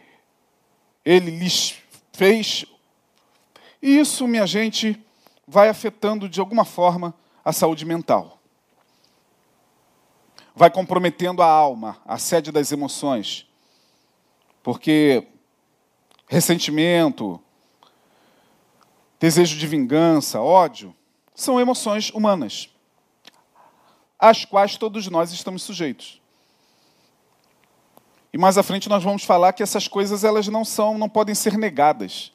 ele 1.03 1.31
lhes 1.31 1.80
fez. 2.21 2.65
E 3.81 3.97
isso, 3.97 4.27
minha 4.27 4.45
gente, 4.45 5.03
vai 5.47 5.69
afetando 5.69 6.29
de 6.29 6.39
alguma 6.39 6.63
forma 6.63 7.15
a 7.43 7.51
saúde 7.51 7.83
mental. 7.83 8.39
Vai 10.55 10.69
comprometendo 10.69 11.41
a 11.41 11.47
alma, 11.47 11.97
a 12.05 12.19
sede 12.19 12.51
das 12.51 12.71
emoções. 12.71 13.47
Porque 14.61 15.29
ressentimento, 16.27 17.41
desejo 19.19 19.57
de 19.57 19.65
vingança, 19.65 20.39
ódio, 20.39 20.95
são 21.33 21.59
emoções 21.59 22.11
humanas, 22.11 22.69
às 24.19 24.45
quais 24.45 24.77
todos 24.77 25.07
nós 25.07 25.31
estamos 25.31 25.63
sujeitos. 25.63 26.21
E 28.33 28.37
mais 28.37 28.57
à 28.57 28.63
frente 28.63 28.87
nós 28.87 29.03
vamos 29.03 29.23
falar 29.23 29.53
que 29.53 29.63
essas 29.63 29.87
coisas 29.87 30.23
elas 30.23 30.47
não 30.47 30.63
são, 30.63 30.97
não 30.97 31.09
podem 31.09 31.35
ser 31.35 31.57
negadas. 31.57 32.31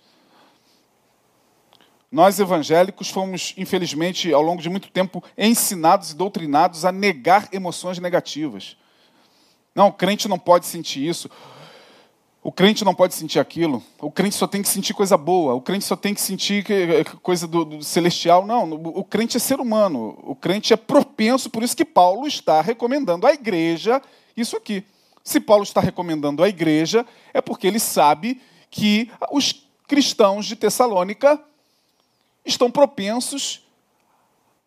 Nós 2.11 2.39
evangélicos 2.39 3.11
fomos, 3.11 3.53
infelizmente, 3.57 4.33
ao 4.33 4.43
longo 4.43 4.63
de 4.63 4.69
muito 4.69 4.91
tempo, 4.91 5.23
ensinados 5.37 6.11
e 6.11 6.17
doutrinados 6.17 6.85
a 6.85 6.93
negar 6.93 7.49
emoções 7.53 7.99
negativas. 7.99 8.77
Não, 9.75 9.89
o 9.89 9.93
crente 9.93 10.29
não 10.29 10.39
pode 10.39 10.67
sentir 10.67 11.07
isso. 11.07 11.31
O 12.43 12.53
crente 12.53 12.85
não 12.85 12.95
pode 12.95 13.13
sentir 13.15 13.41
aquilo. 13.41 13.83
O 14.01 14.11
crente 14.11 14.37
só 14.37 14.47
tem 14.47 14.63
que 14.63 14.69
sentir 14.69 14.95
coisa 14.95 15.17
boa. 15.17 15.55
O 15.55 15.61
crente 15.61 15.85
só 15.85 15.97
tem 15.97 16.15
que 16.15 16.21
sentir 16.21 16.65
coisa 17.21 17.47
do, 17.47 17.65
do, 17.65 17.83
celestial. 17.83 18.47
Não, 18.47 18.71
o 18.73 19.03
crente 19.03 19.37
é 19.37 19.41
ser 19.41 19.59
humano. 19.59 20.17
O 20.23 20.35
crente 20.35 20.73
é 20.73 20.77
propenso, 20.77 21.51
por 21.51 21.63
isso 21.63 21.77
que 21.77 21.85
Paulo 21.85 22.27
está 22.27 22.61
recomendando 22.61 23.27
à 23.27 23.33
igreja 23.33 24.01
isso 24.37 24.57
aqui. 24.57 24.85
Se 25.27 25.41
Paulo 25.41 25.65
está 25.65 25.81
recomendando 25.81 26.41
à 26.41 26.49
igreja, 26.49 27.05
é 27.35 27.41
porque 27.41 27.67
ele 27.67 27.81
sabe 27.81 28.41
que 28.71 29.11
os 29.33 29.67
cristãos 29.89 30.47
de 30.47 30.55
Tessalônica 30.55 31.43
estão 32.45 32.71
propensos 32.71 33.67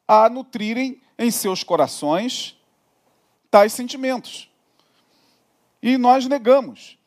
a 0.05 0.27
nutrirem 0.27 1.01
em 1.17 1.31
seus 1.31 1.63
corações 1.63 2.57
tais 3.49 3.71
sentimentos. 3.71 4.49
E 5.81 5.97
nós 5.97 6.27
negamos. 6.27 6.97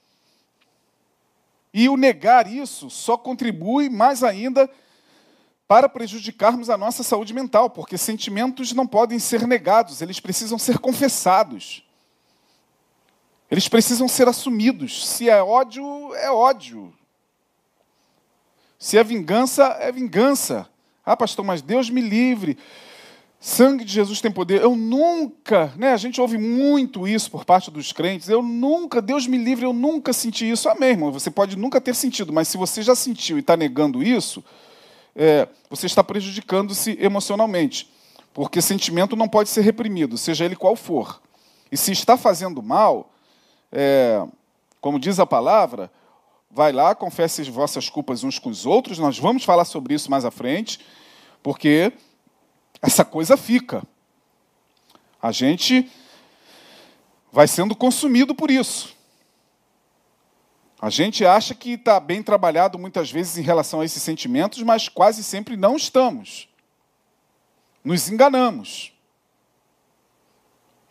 E 1.75 1.91
o 1.91 1.97
negar 1.99 2.51
isso 2.51 2.89
só 2.89 3.19
contribui 3.19 3.91
mais 3.91 4.25
ainda 4.25 4.71
para 5.69 5.91
prejudicarmos 5.91 6.71
a 6.71 6.79
nossa 6.79 7.03
saúde 7.03 7.35
mental, 7.35 7.69
porque 7.69 7.99
sentimentos 7.99 8.73
não 8.73 8.87
podem 8.87 9.19
ser 9.19 9.47
negados, 9.47 10.01
eles 10.01 10.19
precisam 10.21 10.59
ser 10.59 10.79
confessados. 10.79 11.85
Eles 13.53 13.69
precisam 13.69 14.09
ser 14.09 14.27
assumidos. 14.27 15.07
Se 15.07 15.29
é 15.29 15.43
ódio, 15.43 15.85
é 16.15 16.31
ódio. 16.31 16.91
Se 18.79 18.97
é 18.97 19.05
vingança, 19.05 19.77
é 19.79 19.93
vingança. 19.93 20.67
Ah, 21.05 21.15
pastor, 21.15 21.45
mas 21.45 21.61
Deus 21.61 21.91
me 21.91 22.01
livre. 22.01 22.57
Sangue 23.39 23.85
de 23.85 23.93
Jesus 23.93 24.23
tem 24.23 24.33
poder. 24.33 24.63
Eu 24.63 24.75
nunca, 24.75 25.71
né? 25.77 25.93
A 25.93 25.99
gente 25.99 26.19
ouve 26.19 26.39
muito 26.39 27.07
isso 27.07 27.31
por 27.31 27.45
parte 27.45 27.71
dos 27.71 27.93
crentes. 27.93 28.31
Eu 28.31 28.43
nunca, 28.43 29.03
Deus 29.03 29.27
me 29.27 29.37
livre, 29.37 29.67
eu 29.67 29.75
nunca 29.75 30.15
senti 30.15 30.51
isso. 30.51 30.71
Amém, 30.71 30.93
irmão. 30.93 31.13
Você 31.13 31.31
pode 31.31 31.55
nunca 31.55 31.79
ter 31.79 31.95
sentido, 31.95 32.33
mas 32.33 32.49
se 32.49 32.57
você 32.57 32.81
já 32.81 32.95
sentiu 32.95 33.37
e 33.37 33.41
está 33.41 33.55
negando 33.55 34.03
isso, 34.03 34.43
é, 35.15 35.47
você 35.69 35.85
está 35.85 36.03
prejudicando-se 36.03 36.97
emocionalmente. 36.99 37.93
Porque 38.33 38.63
sentimento 38.63 39.15
não 39.15 39.29
pode 39.29 39.51
ser 39.51 39.61
reprimido, 39.61 40.17
seja 40.17 40.47
ele 40.47 40.57
qual 40.57 40.75
for. 40.75 41.21
E 41.71 41.77
se 41.77 41.93
está 41.93 42.17
fazendo 42.17 42.63
mal, 42.63 43.12
é, 43.73 44.25
como 44.81 45.01
diz 45.01 45.19
a 45.19 45.27
palavra, 45.27 45.91
vai 46.51 46.71
lá, 46.71 46.95
confesse 46.95 47.41
as 47.41 47.49
vossas 47.49 47.89
culpas 47.89 48.23
uns 48.23 48.39
com 48.39 48.51
os 48.51 48.67
outros. 48.67 48.99
Nós 48.99 49.19
vamos 49.19 49.45
falar 49.45 49.65
sobre 49.65 49.95
isso 49.95 50.11
mais 50.11 50.25
à 50.25 50.31
frente, 50.31 50.81
porque 51.43 51.93
essa 52.83 53.05
coisa 53.05 53.37
fica. 53.37 53.83
A 55.21 55.33
gente 55.33 55.91
vai 57.33 57.49
sendo 57.49 57.75
consumido 57.75 58.35
por 58.35 58.51
isso. 58.51 58.95
A 60.81 60.91
gente 60.91 61.25
acha 61.25 61.55
que 61.55 61.75
está 61.75 62.01
bem 62.01 62.23
trabalhado 62.23 62.77
muitas 62.79 63.11
vezes 63.11 63.39
em 63.39 63.43
relação 63.43 63.81
a 63.81 63.85
esses 63.85 64.03
sentimentos, 64.03 64.61
mas 64.63 64.89
quase 64.89 65.23
sempre 65.23 65.57
não 65.57 65.77
estamos. 65.77 66.49
Nos 67.85 68.11
enganamos. 68.11 68.93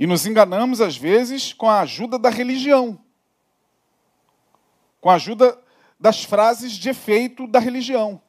E 0.02 0.06
nos 0.06 0.26
enganamos, 0.26 0.82
às 0.82 0.98
vezes, 0.98 1.54
com 1.54 1.70
a 1.70 1.80
ajuda 1.80 2.20
da 2.20 2.30
religião, 2.30 3.00
com 5.00 5.10
a 5.10 5.14
ajuda 5.14 5.58
das 5.98 6.26
frases 6.26 6.74
de 6.74 6.90
efeito 6.90 7.48
da 7.48 7.60
religião 7.60 8.22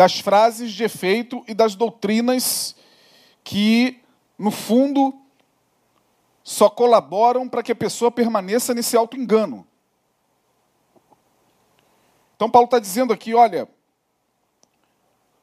das 0.00 0.18
frases 0.18 0.72
de 0.72 0.82
efeito 0.82 1.44
e 1.46 1.52
das 1.52 1.74
doutrinas 1.74 2.74
que, 3.44 4.00
no 4.38 4.50
fundo, 4.50 5.14
só 6.42 6.70
colaboram 6.70 7.46
para 7.46 7.62
que 7.62 7.70
a 7.70 7.76
pessoa 7.76 8.10
permaneça 8.10 8.72
nesse 8.72 8.96
auto-engano. 8.96 9.66
Então, 12.34 12.50
Paulo 12.50 12.64
está 12.64 12.78
dizendo 12.78 13.12
aqui: 13.12 13.34
olha, 13.34 13.68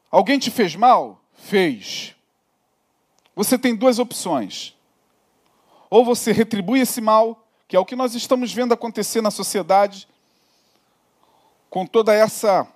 alguém 0.10 0.40
te 0.40 0.50
fez 0.50 0.76
mal? 0.76 1.22
Fez. 1.36 2.17
Você 3.38 3.56
tem 3.56 3.76
duas 3.76 4.00
opções. 4.00 4.76
Ou 5.92 6.04
você 6.04 6.32
retribui 6.32 6.80
esse 6.80 7.00
mal, 7.00 7.48
que 7.68 7.76
é 7.76 7.80
o 7.80 7.86
que 7.86 7.96
nós 7.96 8.16
estamos 8.16 8.52
vendo 8.52 8.74
acontecer 8.74 9.22
na 9.22 9.30
sociedade, 9.30 10.08
com 11.70 11.86
toda 11.86 12.16
essa 12.16 12.68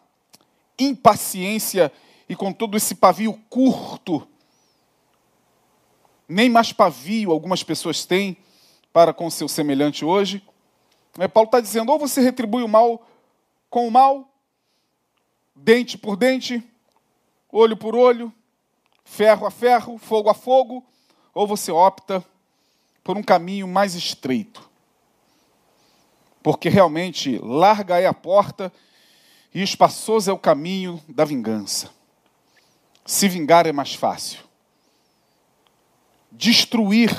impaciência 0.77 1.91
e 2.29 2.35
com 2.35 2.53
todo 2.53 2.77
esse 2.77 2.93
pavio 2.93 3.33
curto. 3.49 4.27
Nem 6.29 6.47
mais 6.47 6.71
pavio 6.71 7.31
algumas 7.31 7.63
pessoas 7.63 8.05
têm 8.05 8.37
para 8.93 9.15
com 9.15 9.31
seu 9.31 9.47
semelhante 9.47 10.05
hoje. 10.05 10.45
Paulo 11.33 11.47
está 11.47 11.59
dizendo: 11.59 11.91
ou 11.91 11.97
você 11.97 12.21
retribui 12.21 12.61
o 12.61 12.67
mal 12.67 13.03
com 13.67 13.87
o 13.87 13.91
mal, 13.91 14.31
dente 15.55 15.97
por 15.97 16.15
dente, 16.15 16.63
olho 17.51 17.75
por 17.75 17.95
olho, 17.95 18.31
ferro 19.11 19.45
a 19.45 19.51
ferro, 19.51 19.97
fogo 19.97 20.29
a 20.29 20.33
fogo, 20.33 20.85
ou 21.33 21.45
você 21.45 21.69
opta 21.69 22.25
por 23.03 23.17
um 23.17 23.21
caminho 23.21 23.67
mais 23.67 23.93
estreito. 23.93 24.69
Porque 26.41 26.69
realmente 26.69 27.37
larga 27.39 27.99
é 27.99 28.07
a 28.07 28.13
porta 28.13 28.71
e 29.53 29.61
espaçoso 29.61 30.31
é 30.31 30.33
o 30.33 30.39
caminho 30.39 31.03
da 31.09 31.25
vingança. 31.25 31.91
Se 33.05 33.27
vingar 33.27 33.67
é 33.67 33.73
mais 33.73 33.93
fácil. 33.93 34.39
Destruir 36.31 37.11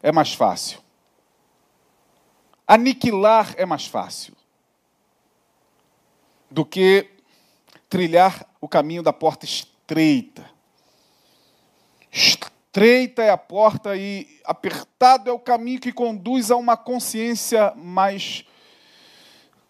é 0.00 0.12
mais 0.12 0.32
fácil. 0.32 0.78
Aniquilar 2.68 3.52
é 3.56 3.66
mais 3.66 3.84
fácil 3.84 4.36
do 6.48 6.64
que 6.64 7.10
trilhar 7.90 8.46
o 8.60 8.68
caminho 8.68 9.02
da 9.02 9.12
porta 9.12 9.44
estreita. 9.44 10.51
Estreita 12.12 13.22
é 13.22 13.30
a 13.30 13.38
porta 13.38 13.96
e 13.96 14.28
apertado 14.44 15.30
é 15.30 15.32
o 15.32 15.38
caminho 15.38 15.80
que 15.80 15.90
conduz 15.90 16.50
a 16.50 16.56
uma 16.56 16.76
consciência 16.76 17.72
mais 17.74 18.44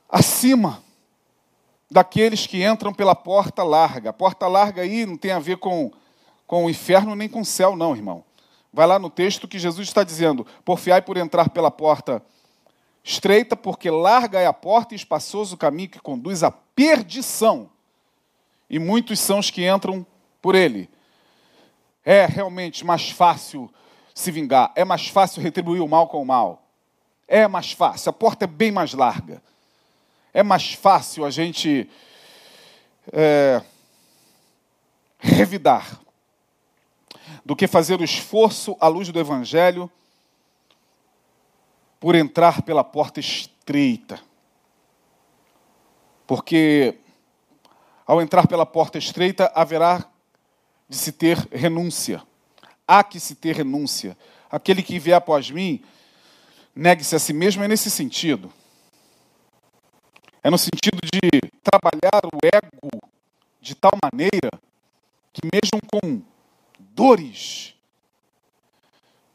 acima 0.08 0.82
daqueles 1.88 2.46
que 2.46 2.64
entram 2.64 2.92
pela 2.92 3.14
porta 3.14 3.62
larga. 3.62 4.10
A 4.10 4.12
porta 4.12 4.48
larga 4.48 4.82
aí 4.82 5.06
não 5.06 5.16
tem 5.16 5.30
a 5.30 5.38
ver 5.38 5.58
com, 5.58 5.92
com 6.44 6.64
o 6.64 6.70
inferno 6.70 7.14
nem 7.14 7.28
com 7.28 7.42
o 7.42 7.44
céu, 7.44 7.76
não, 7.76 7.94
irmão. 7.94 8.24
Vai 8.72 8.86
lá 8.86 8.98
no 8.98 9.10
texto 9.10 9.46
que 9.46 9.58
Jesus 9.58 9.86
está 9.86 10.02
dizendo: 10.02 10.44
Porfiai 10.64 11.00
por 11.00 11.16
entrar 11.16 11.50
pela 11.50 11.70
porta 11.70 12.22
estreita, 13.04 13.54
porque 13.56 13.90
larga 13.90 14.40
é 14.40 14.46
a 14.46 14.52
porta 14.52 14.94
e 14.94 14.96
espaçoso 14.96 15.54
o 15.54 15.58
caminho 15.58 15.90
que 15.90 16.00
conduz 16.00 16.42
à 16.42 16.50
perdição. 16.50 17.70
E 18.68 18.78
muitos 18.78 19.20
são 19.20 19.38
os 19.38 19.50
que 19.50 19.68
entram 19.68 20.04
por 20.40 20.54
ele. 20.54 20.88
É 22.04 22.26
realmente 22.26 22.84
mais 22.84 23.10
fácil 23.10 23.72
se 24.14 24.30
vingar, 24.30 24.72
é 24.74 24.84
mais 24.84 25.08
fácil 25.08 25.42
retribuir 25.42 25.80
o 25.80 25.88
mal 25.88 26.08
com 26.08 26.20
o 26.20 26.26
mal. 26.26 26.62
É 27.26 27.48
mais 27.48 27.72
fácil, 27.72 28.10
a 28.10 28.12
porta 28.12 28.44
é 28.44 28.48
bem 28.48 28.70
mais 28.70 28.92
larga. 28.92 29.42
É 30.34 30.42
mais 30.42 30.72
fácil 30.72 31.24
a 31.24 31.30
gente 31.30 31.88
é, 33.12 33.62
revidar 35.18 36.00
do 37.44 37.56
que 37.56 37.66
fazer 37.66 38.00
o 38.00 38.04
esforço 38.04 38.76
à 38.80 38.88
luz 38.88 39.08
do 39.08 39.18
Evangelho 39.18 39.90
por 41.98 42.14
entrar 42.14 42.62
pela 42.62 42.82
porta 42.82 43.20
estreita. 43.20 44.20
Porque 46.26 46.98
ao 48.06 48.20
entrar 48.20 48.46
pela 48.46 48.66
porta 48.66 48.98
estreita 48.98 49.50
haverá 49.54 50.11
de 50.92 50.98
se 50.98 51.10
ter 51.10 51.38
renúncia. 51.50 52.22
Há 52.86 53.02
que 53.02 53.18
se 53.18 53.34
ter 53.34 53.56
renúncia. 53.56 54.14
Aquele 54.50 54.82
que 54.82 54.98
vier 54.98 55.16
após 55.16 55.50
mim, 55.50 55.82
negue-se 56.76 57.16
a 57.16 57.18
si 57.18 57.32
mesmo, 57.32 57.64
é 57.64 57.68
nesse 57.68 57.90
sentido. 57.90 58.52
É 60.42 60.50
no 60.50 60.58
sentido 60.58 60.98
de 61.02 61.40
trabalhar 61.62 62.20
o 62.26 62.38
ego 62.44 63.08
de 63.58 63.74
tal 63.74 63.92
maneira 64.04 64.50
que, 65.32 65.40
mesmo 65.50 65.80
com 65.90 66.20
dores, 66.78 67.74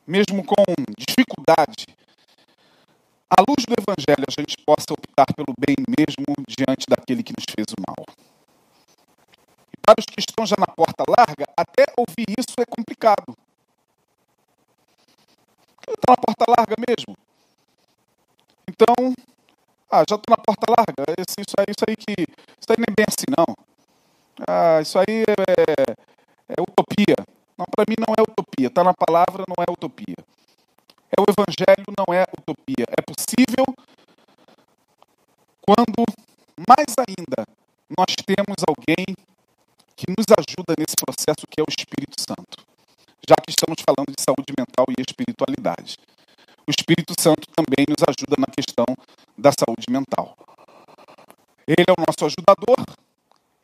mesmo 0.05 0.43
com 0.45 0.63
dificuldade, 0.95 1.87
à 3.31 3.41
luz 3.49 3.65
do 3.65 3.73
Evangelho, 3.73 4.25
a 4.27 4.41
gente 4.41 4.57
possa 4.63 4.93
optar 4.93 5.33
pelo 5.33 5.55
bem 5.57 5.75
mesmo 5.97 6.35
diante 6.47 6.85
daquele 6.87 7.23
que 7.23 7.33
nos 7.35 7.45
fez 7.49 7.65
o 7.71 7.81
mal. 7.81 8.26
Para 9.87 9.95
os 9.99 10.05
que 10.05 10.19
estão 10.19 10.45
já 10.45 10.57
na 10.59 10.67
porta 10.67 11.05
larga, 11.07 11.45
até 11.55 11.85
ouvir 11.95 12.27
isso 12.37 12.59
é 12.59 12.65
complicado. 12.65 13.23
Está 15.87 16.11
na 16.11 16.17
porta 16.17 16.45
larga 16.45 16.75
mesmo. 16.85 17.15
Então, 18.67 19.15
ah, 19.89 20.03
já 20.03 20.17
estou 20.17 20.27
na 20.27 20.43
porta 20.43 20.67
larga. 20.67 21.15
Isso, 21.17 21.39
isso, 21.39 21.55
aí, 21.57 21.71
isso 21.71 21.85
aí 21.87 21.95
que. 21.95 22.27
Isso 22.59 22.67
aí 22.67 22.75
nem 22.83 22.93
bem 22.93 23.05
assim, 23.07 23.31
não. 23.31 23.55
Ah, 24.45 24.81
isso 24.81 24.99
aí 24.99 25.23
é, 25.23 25.95
é 26.49 26.61
utopia. 26.61 27.15
Não, 27.57 27.65
para 27.73 27.85
mim 27.87 27.95
não 27.97 28.11
é 28.11 28.21
utopia. 28.21 28.67
Está 28.67 28.83
na 28.83 28.93
palavra, 28.93 29.45
não 29.47 29.63
é 29.65 29.71
utopia. 29.71 30.19
É 31.15 31.21
o 31.21 31.31
evangelho, 31.31 31.87
não 31.97 32.13
é 32.13 32.25
utopia. 32.37 32.85
É 32.91 33.01
possível 33.01 33.63
quando, 35.61 36.03
mais 36.67 36.91
ainda, 36.99 37.47
nós 37.97 38.13
temos 38.25 38.59
alguém 38.67 39.15
que 39.97 40.05
nos 40.13 40.29
ajuda 40.29 40.77
nesse 40.77 40.93
processo 40.95 41.49
que 41.49 41.59
é 41.59 41.63
o 41.65 41.73
Espírito 41.73 42.21
Santo. 42.21 42.61
Já 43.27 43.33
que 43.41 43.49
estamos 43.49 43.81
falando 43.81 44.13
de 44.13 44.21
saúde 44.21 44.53
mental 44.53 44.85
e 44.93 45.01
espiritualidade. 45.01 45.97
O 46.67 46.69
Espírito 46.69 47.17
Santo 47.19 47.49
também 47.49 47.83
nos 47.89 48.05
ajuda 48.05 48.37
na 48.37 48.45
questão 48.45 48.85
da 49.35 49.49
saúde 49.51 49.89
mental. 49.89 50.37
Ele 51.65 51.83
é 51.89 51.91
o 51.91 51.99
nosso 52.05 52.29
ajudador, 52.29 52.77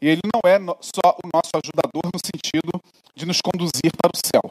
e 0.02 0.10
ele 0.10 0.22
não 0.26 0.42
é 0.44 0.58
só 0.82 1.16
o 1.24 1.30
nosso 1.32 1.54
ajudador 1.54 2.10
no 2.12 2.20
sentido 2.20 2.82
de 3.16 3.26
nos 3.26 3.40
conduzir 3.40 3.94
para 3.96 4.10
o 4.10 4.18
céu. 4.18 4.44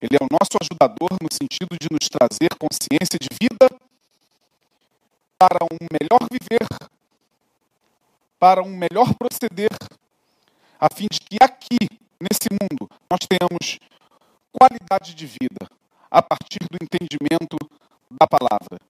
Ele 0.00 0.16
é 0.16 0.24
o 0.24 0.32
nosso 0.32 0.56
ajudador 0.56 1.20
no 1.20 1.28
sentido 1.30 1.76
de 1.78 1.86
nos 1.92 2.08
trazer 2.08 2.48
consciência 2.56 3.18
de 3.20 3.28
vida 3.38 3.68
para 5.38 5.64
um 5.70 5.78
melhor 5.92 6.26
viver, 6.32 6.66
para 8.38 8.62
um 8.62 8.74
melhor 8.74 9.14
proceder, 9.14 9.70
a 10.80 10.88
fim 10.88 11.06
de 11.12 11.20
que 11.20 11.36
aqui, 11.42 11.76
nesse 12.18 12.48
mundo, 12.50 12.88
nós 13.10 13.20
tenhamos 13.28 13.78
qualidade 14.50 15.14
de 15.14 15.26
vida, 15.26 15.68
a 16.10 16.22
partir 16.22 16.60
do 16.70 16.78
entendimento 16.82 17.58
da 18.10 18.26
palavra. 18.26 18.80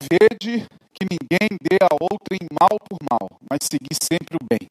Vede 0.00 0.66
que 0.94 1.04
ninguém 1.10 1.58
dê 1.60 1.76
a 1.82 1.92
outrem 2.00 2.46
mal 2.58 2.78
por 2.88 2.98
mal, 3.10 3.28
mas 3.50 3.58
seguir 3.64 3.96
sempre 4.00 4.36
o 4.36 4.46
bem. 4.48 4.70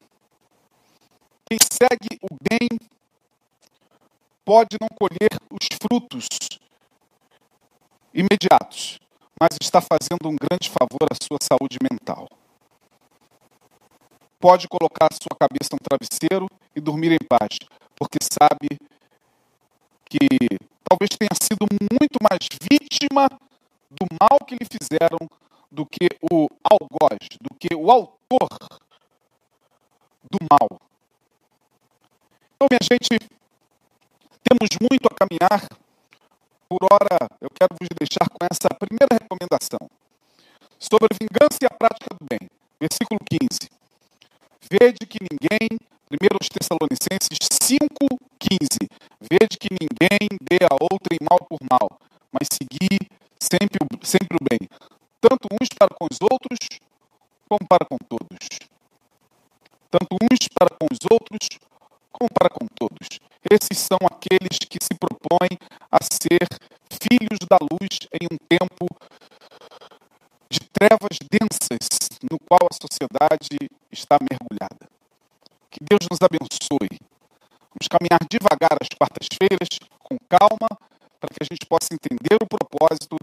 Quem 1.44 1.58
segue 1.70 2.18
o 2.22 2.34
bem 2.48 2.80
pode 4.42 4.78
não 4.80 4.88
colher 4.88 5.30
os 5.50 5.68
frutos 5.80 6.26
imediatos, 8.14 8.98
mas 9.38 9.50
está 9.60 9.80
fazendo 9.80 10.28
um 10.28 10.36
grande 10.36 10.70
favor 10.70 11.06
à 11.10 11.14
sua 11.22 11.38
saúde 11.42 11.76
mental. 11.82 12.26
Pode 14.40 14.66
colocar 14.68 15.08
sua 15.12 15.36
cabeça 15.38 15.68
no 15.72 15.78
travesseiro 15.78 16.46
e 16.74 16.80
dormir 16.80 17.12
em 17.12 17.18
paz, 17.28 17.58
porque 17.94 18.18
sabe 18.22 18.80
que 20.06 20.26
talvez 20.82 21.10
tenha 21.10 21.36
sido 21.40 21.66
muito 21.92 22.16
mais 22.22 22.40
vítima 22.70 23.28
do 23.90 24.06
mal 24.18 24.38
que 24.46 24.54
lhe 24.54 24.64
fizeram 24.64 25.18
do 25.70 25.84
que 25.84 26.08
o 26.32 26.48
algoz, 26.64 27.28
do 27.40 27.54
que 27.54 27.74
o 27.74 27.90
autor 27.90 28.48
do 30.30 30.38
mal. 30.50 30.80
Então, 32.56 32.66
minha 32.70 32.80
gente, 32.82 33.18
temos 34.42 34.70
muito 34.80 35.06
a 35.06 35.14
caminhar. 35.14 35.68
Por 36.68 36.78
hora, 36.84 37.28
eu 37.40 37.50
quero 37.50 37.74
vos 37.78 37.88
deixar 37.98 38.28
com 38.30 38.46
essa 38.50 38.68
primeira 38.78 39.20
recomendação 39.20 39.90
sobre 40.78 41.08
vingança 41.20 41.58
e 41.62 41.66
a 41.66 41.70
prática 41.70 42.14
do 42.14 42.24
bem. 42.30 42.48
Versículo 42.80 43.20
15. 43.28 43.79
Vede 44.70 45.04
que 45.04 45.18
ninguém, 45.18 45.66
primeiro 46.06 46.38
aos 46.38 46.48
Tessalonicenses 46.48 47.42
5,15. 47.58 48.86
Vede 49.18 49.58
que 49.58 49.66
ninguém 49.68 50.28
dê 50.46 50.62
a 50.62 50.78
outra 50.78 51.10
em 51.10 51.18
mal 51.28 51.40
por 51.48 51.58
mal, 51.68 51.98
mas 52.30 52.46
seguir 52.52 53.02
sempre, 53.36 53.80
sempre 54.04 54.38
o 54.40 54.44
bem, 54.48 54.68
tanto 55.20 55.48
uns 55.60 55.68
para 55.76 55.92
com 55.92 56.06
os 56.06 56.18
outros, 56.22 56.58
como 57.48 57.66
para 57.68 57.84
com 57.84 57.98
todos. 57.98 58.38
Tanto 59.90 60.14
uns 60.22 60.46
para 60.54 60.70
com 60.78 60.86
os 60.86 61.00
outros, 61.10 61.48
como 62.12 62.30
para 62.32 62.48
com 62.48 62.66
todos. 62.78 63.18
Esses 63.50 63.76
são 63.76 63.98
aqueles 64.06 64.56
que 64.70 64.78
se 64.80 64.94
propõem 64.94 65.50
a 65.90 65.98
ser 66.00 66.46
filhos 66.94 67.40
da 67.50 67.58
luz 67.58 68.06
em 68.14 68.30
um 68.30 68.38
tempo 68.48 68.86
de 70.50 70.60
trevas 70.72 71.16
densas 71.30 71.88
no 72.30 72.38
qual 72.38 72.68
a 72.70 72.74
sociedade 72.74 73.70
está 73.90 74.18
mergulhada. 74.20 74.90
Que 75.70 75.78
Deus 75.82 76.00
nos 76.10 76.18
abençoe. 76.20 76.98
Vamos 77.70 77.86
caminhar 77.88 78.18
devagar 78.28 78.76
às 78.80 78.88
quartas-feiras, 78.88 79.78
com 80.02 80.18
calma, 80.28 80.68
para 81.20 81.30
que 81.30 81.42
a 81.42 81.46
gente 81.50 81.64
possa 81.66 81.94
entender 81.94 82.36
o 82.42 82.46
propósito 82.46 83.16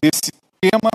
desse 0.00 0.32
tema 0.60 0.90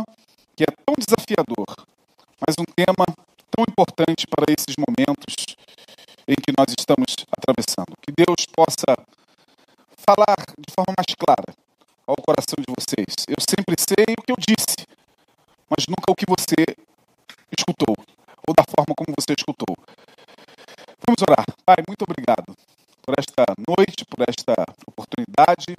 Vamos 21.08 21.22
orar. 21.22 21.46
Pai, 21.66 21.78
muito 21.88 22.04
obrigado 22.04 22.54
por 23.02 23.16
esta 23.18 23.46
noite, 23.66 24.04
por 24.04 24.26
esta 24.28 24.54
oportunidade 24.86 25.72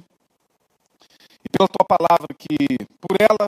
e 1.45 1.49
pela 1.51 1.67
tua 1.67 1.85
palavra 1.85 2.33
que, 2.35 2.57
por 2.99 3.15
ela, 3.21 3.47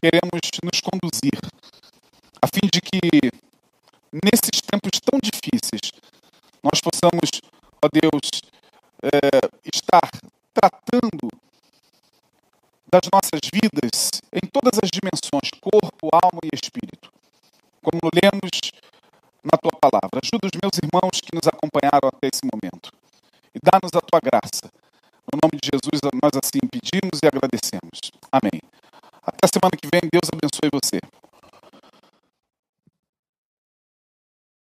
queremos 0.00 0.42
nos 0.64 0.80
conduzir, 0.80 1.38
a 2.42 2.48
fim 2.48 2.66
de 2.66 2.80
que, 2.80 3.30
nesses 4.12 4.60
tempos 4.60 4.98
tão 4.98 5.20
difíceis, 5.22 5.92
nós 6.64 6.80
possamos, 6.80 7.40
ó 7.80 7.86
Deus, 7.86 8.42
é, 9.04 9.41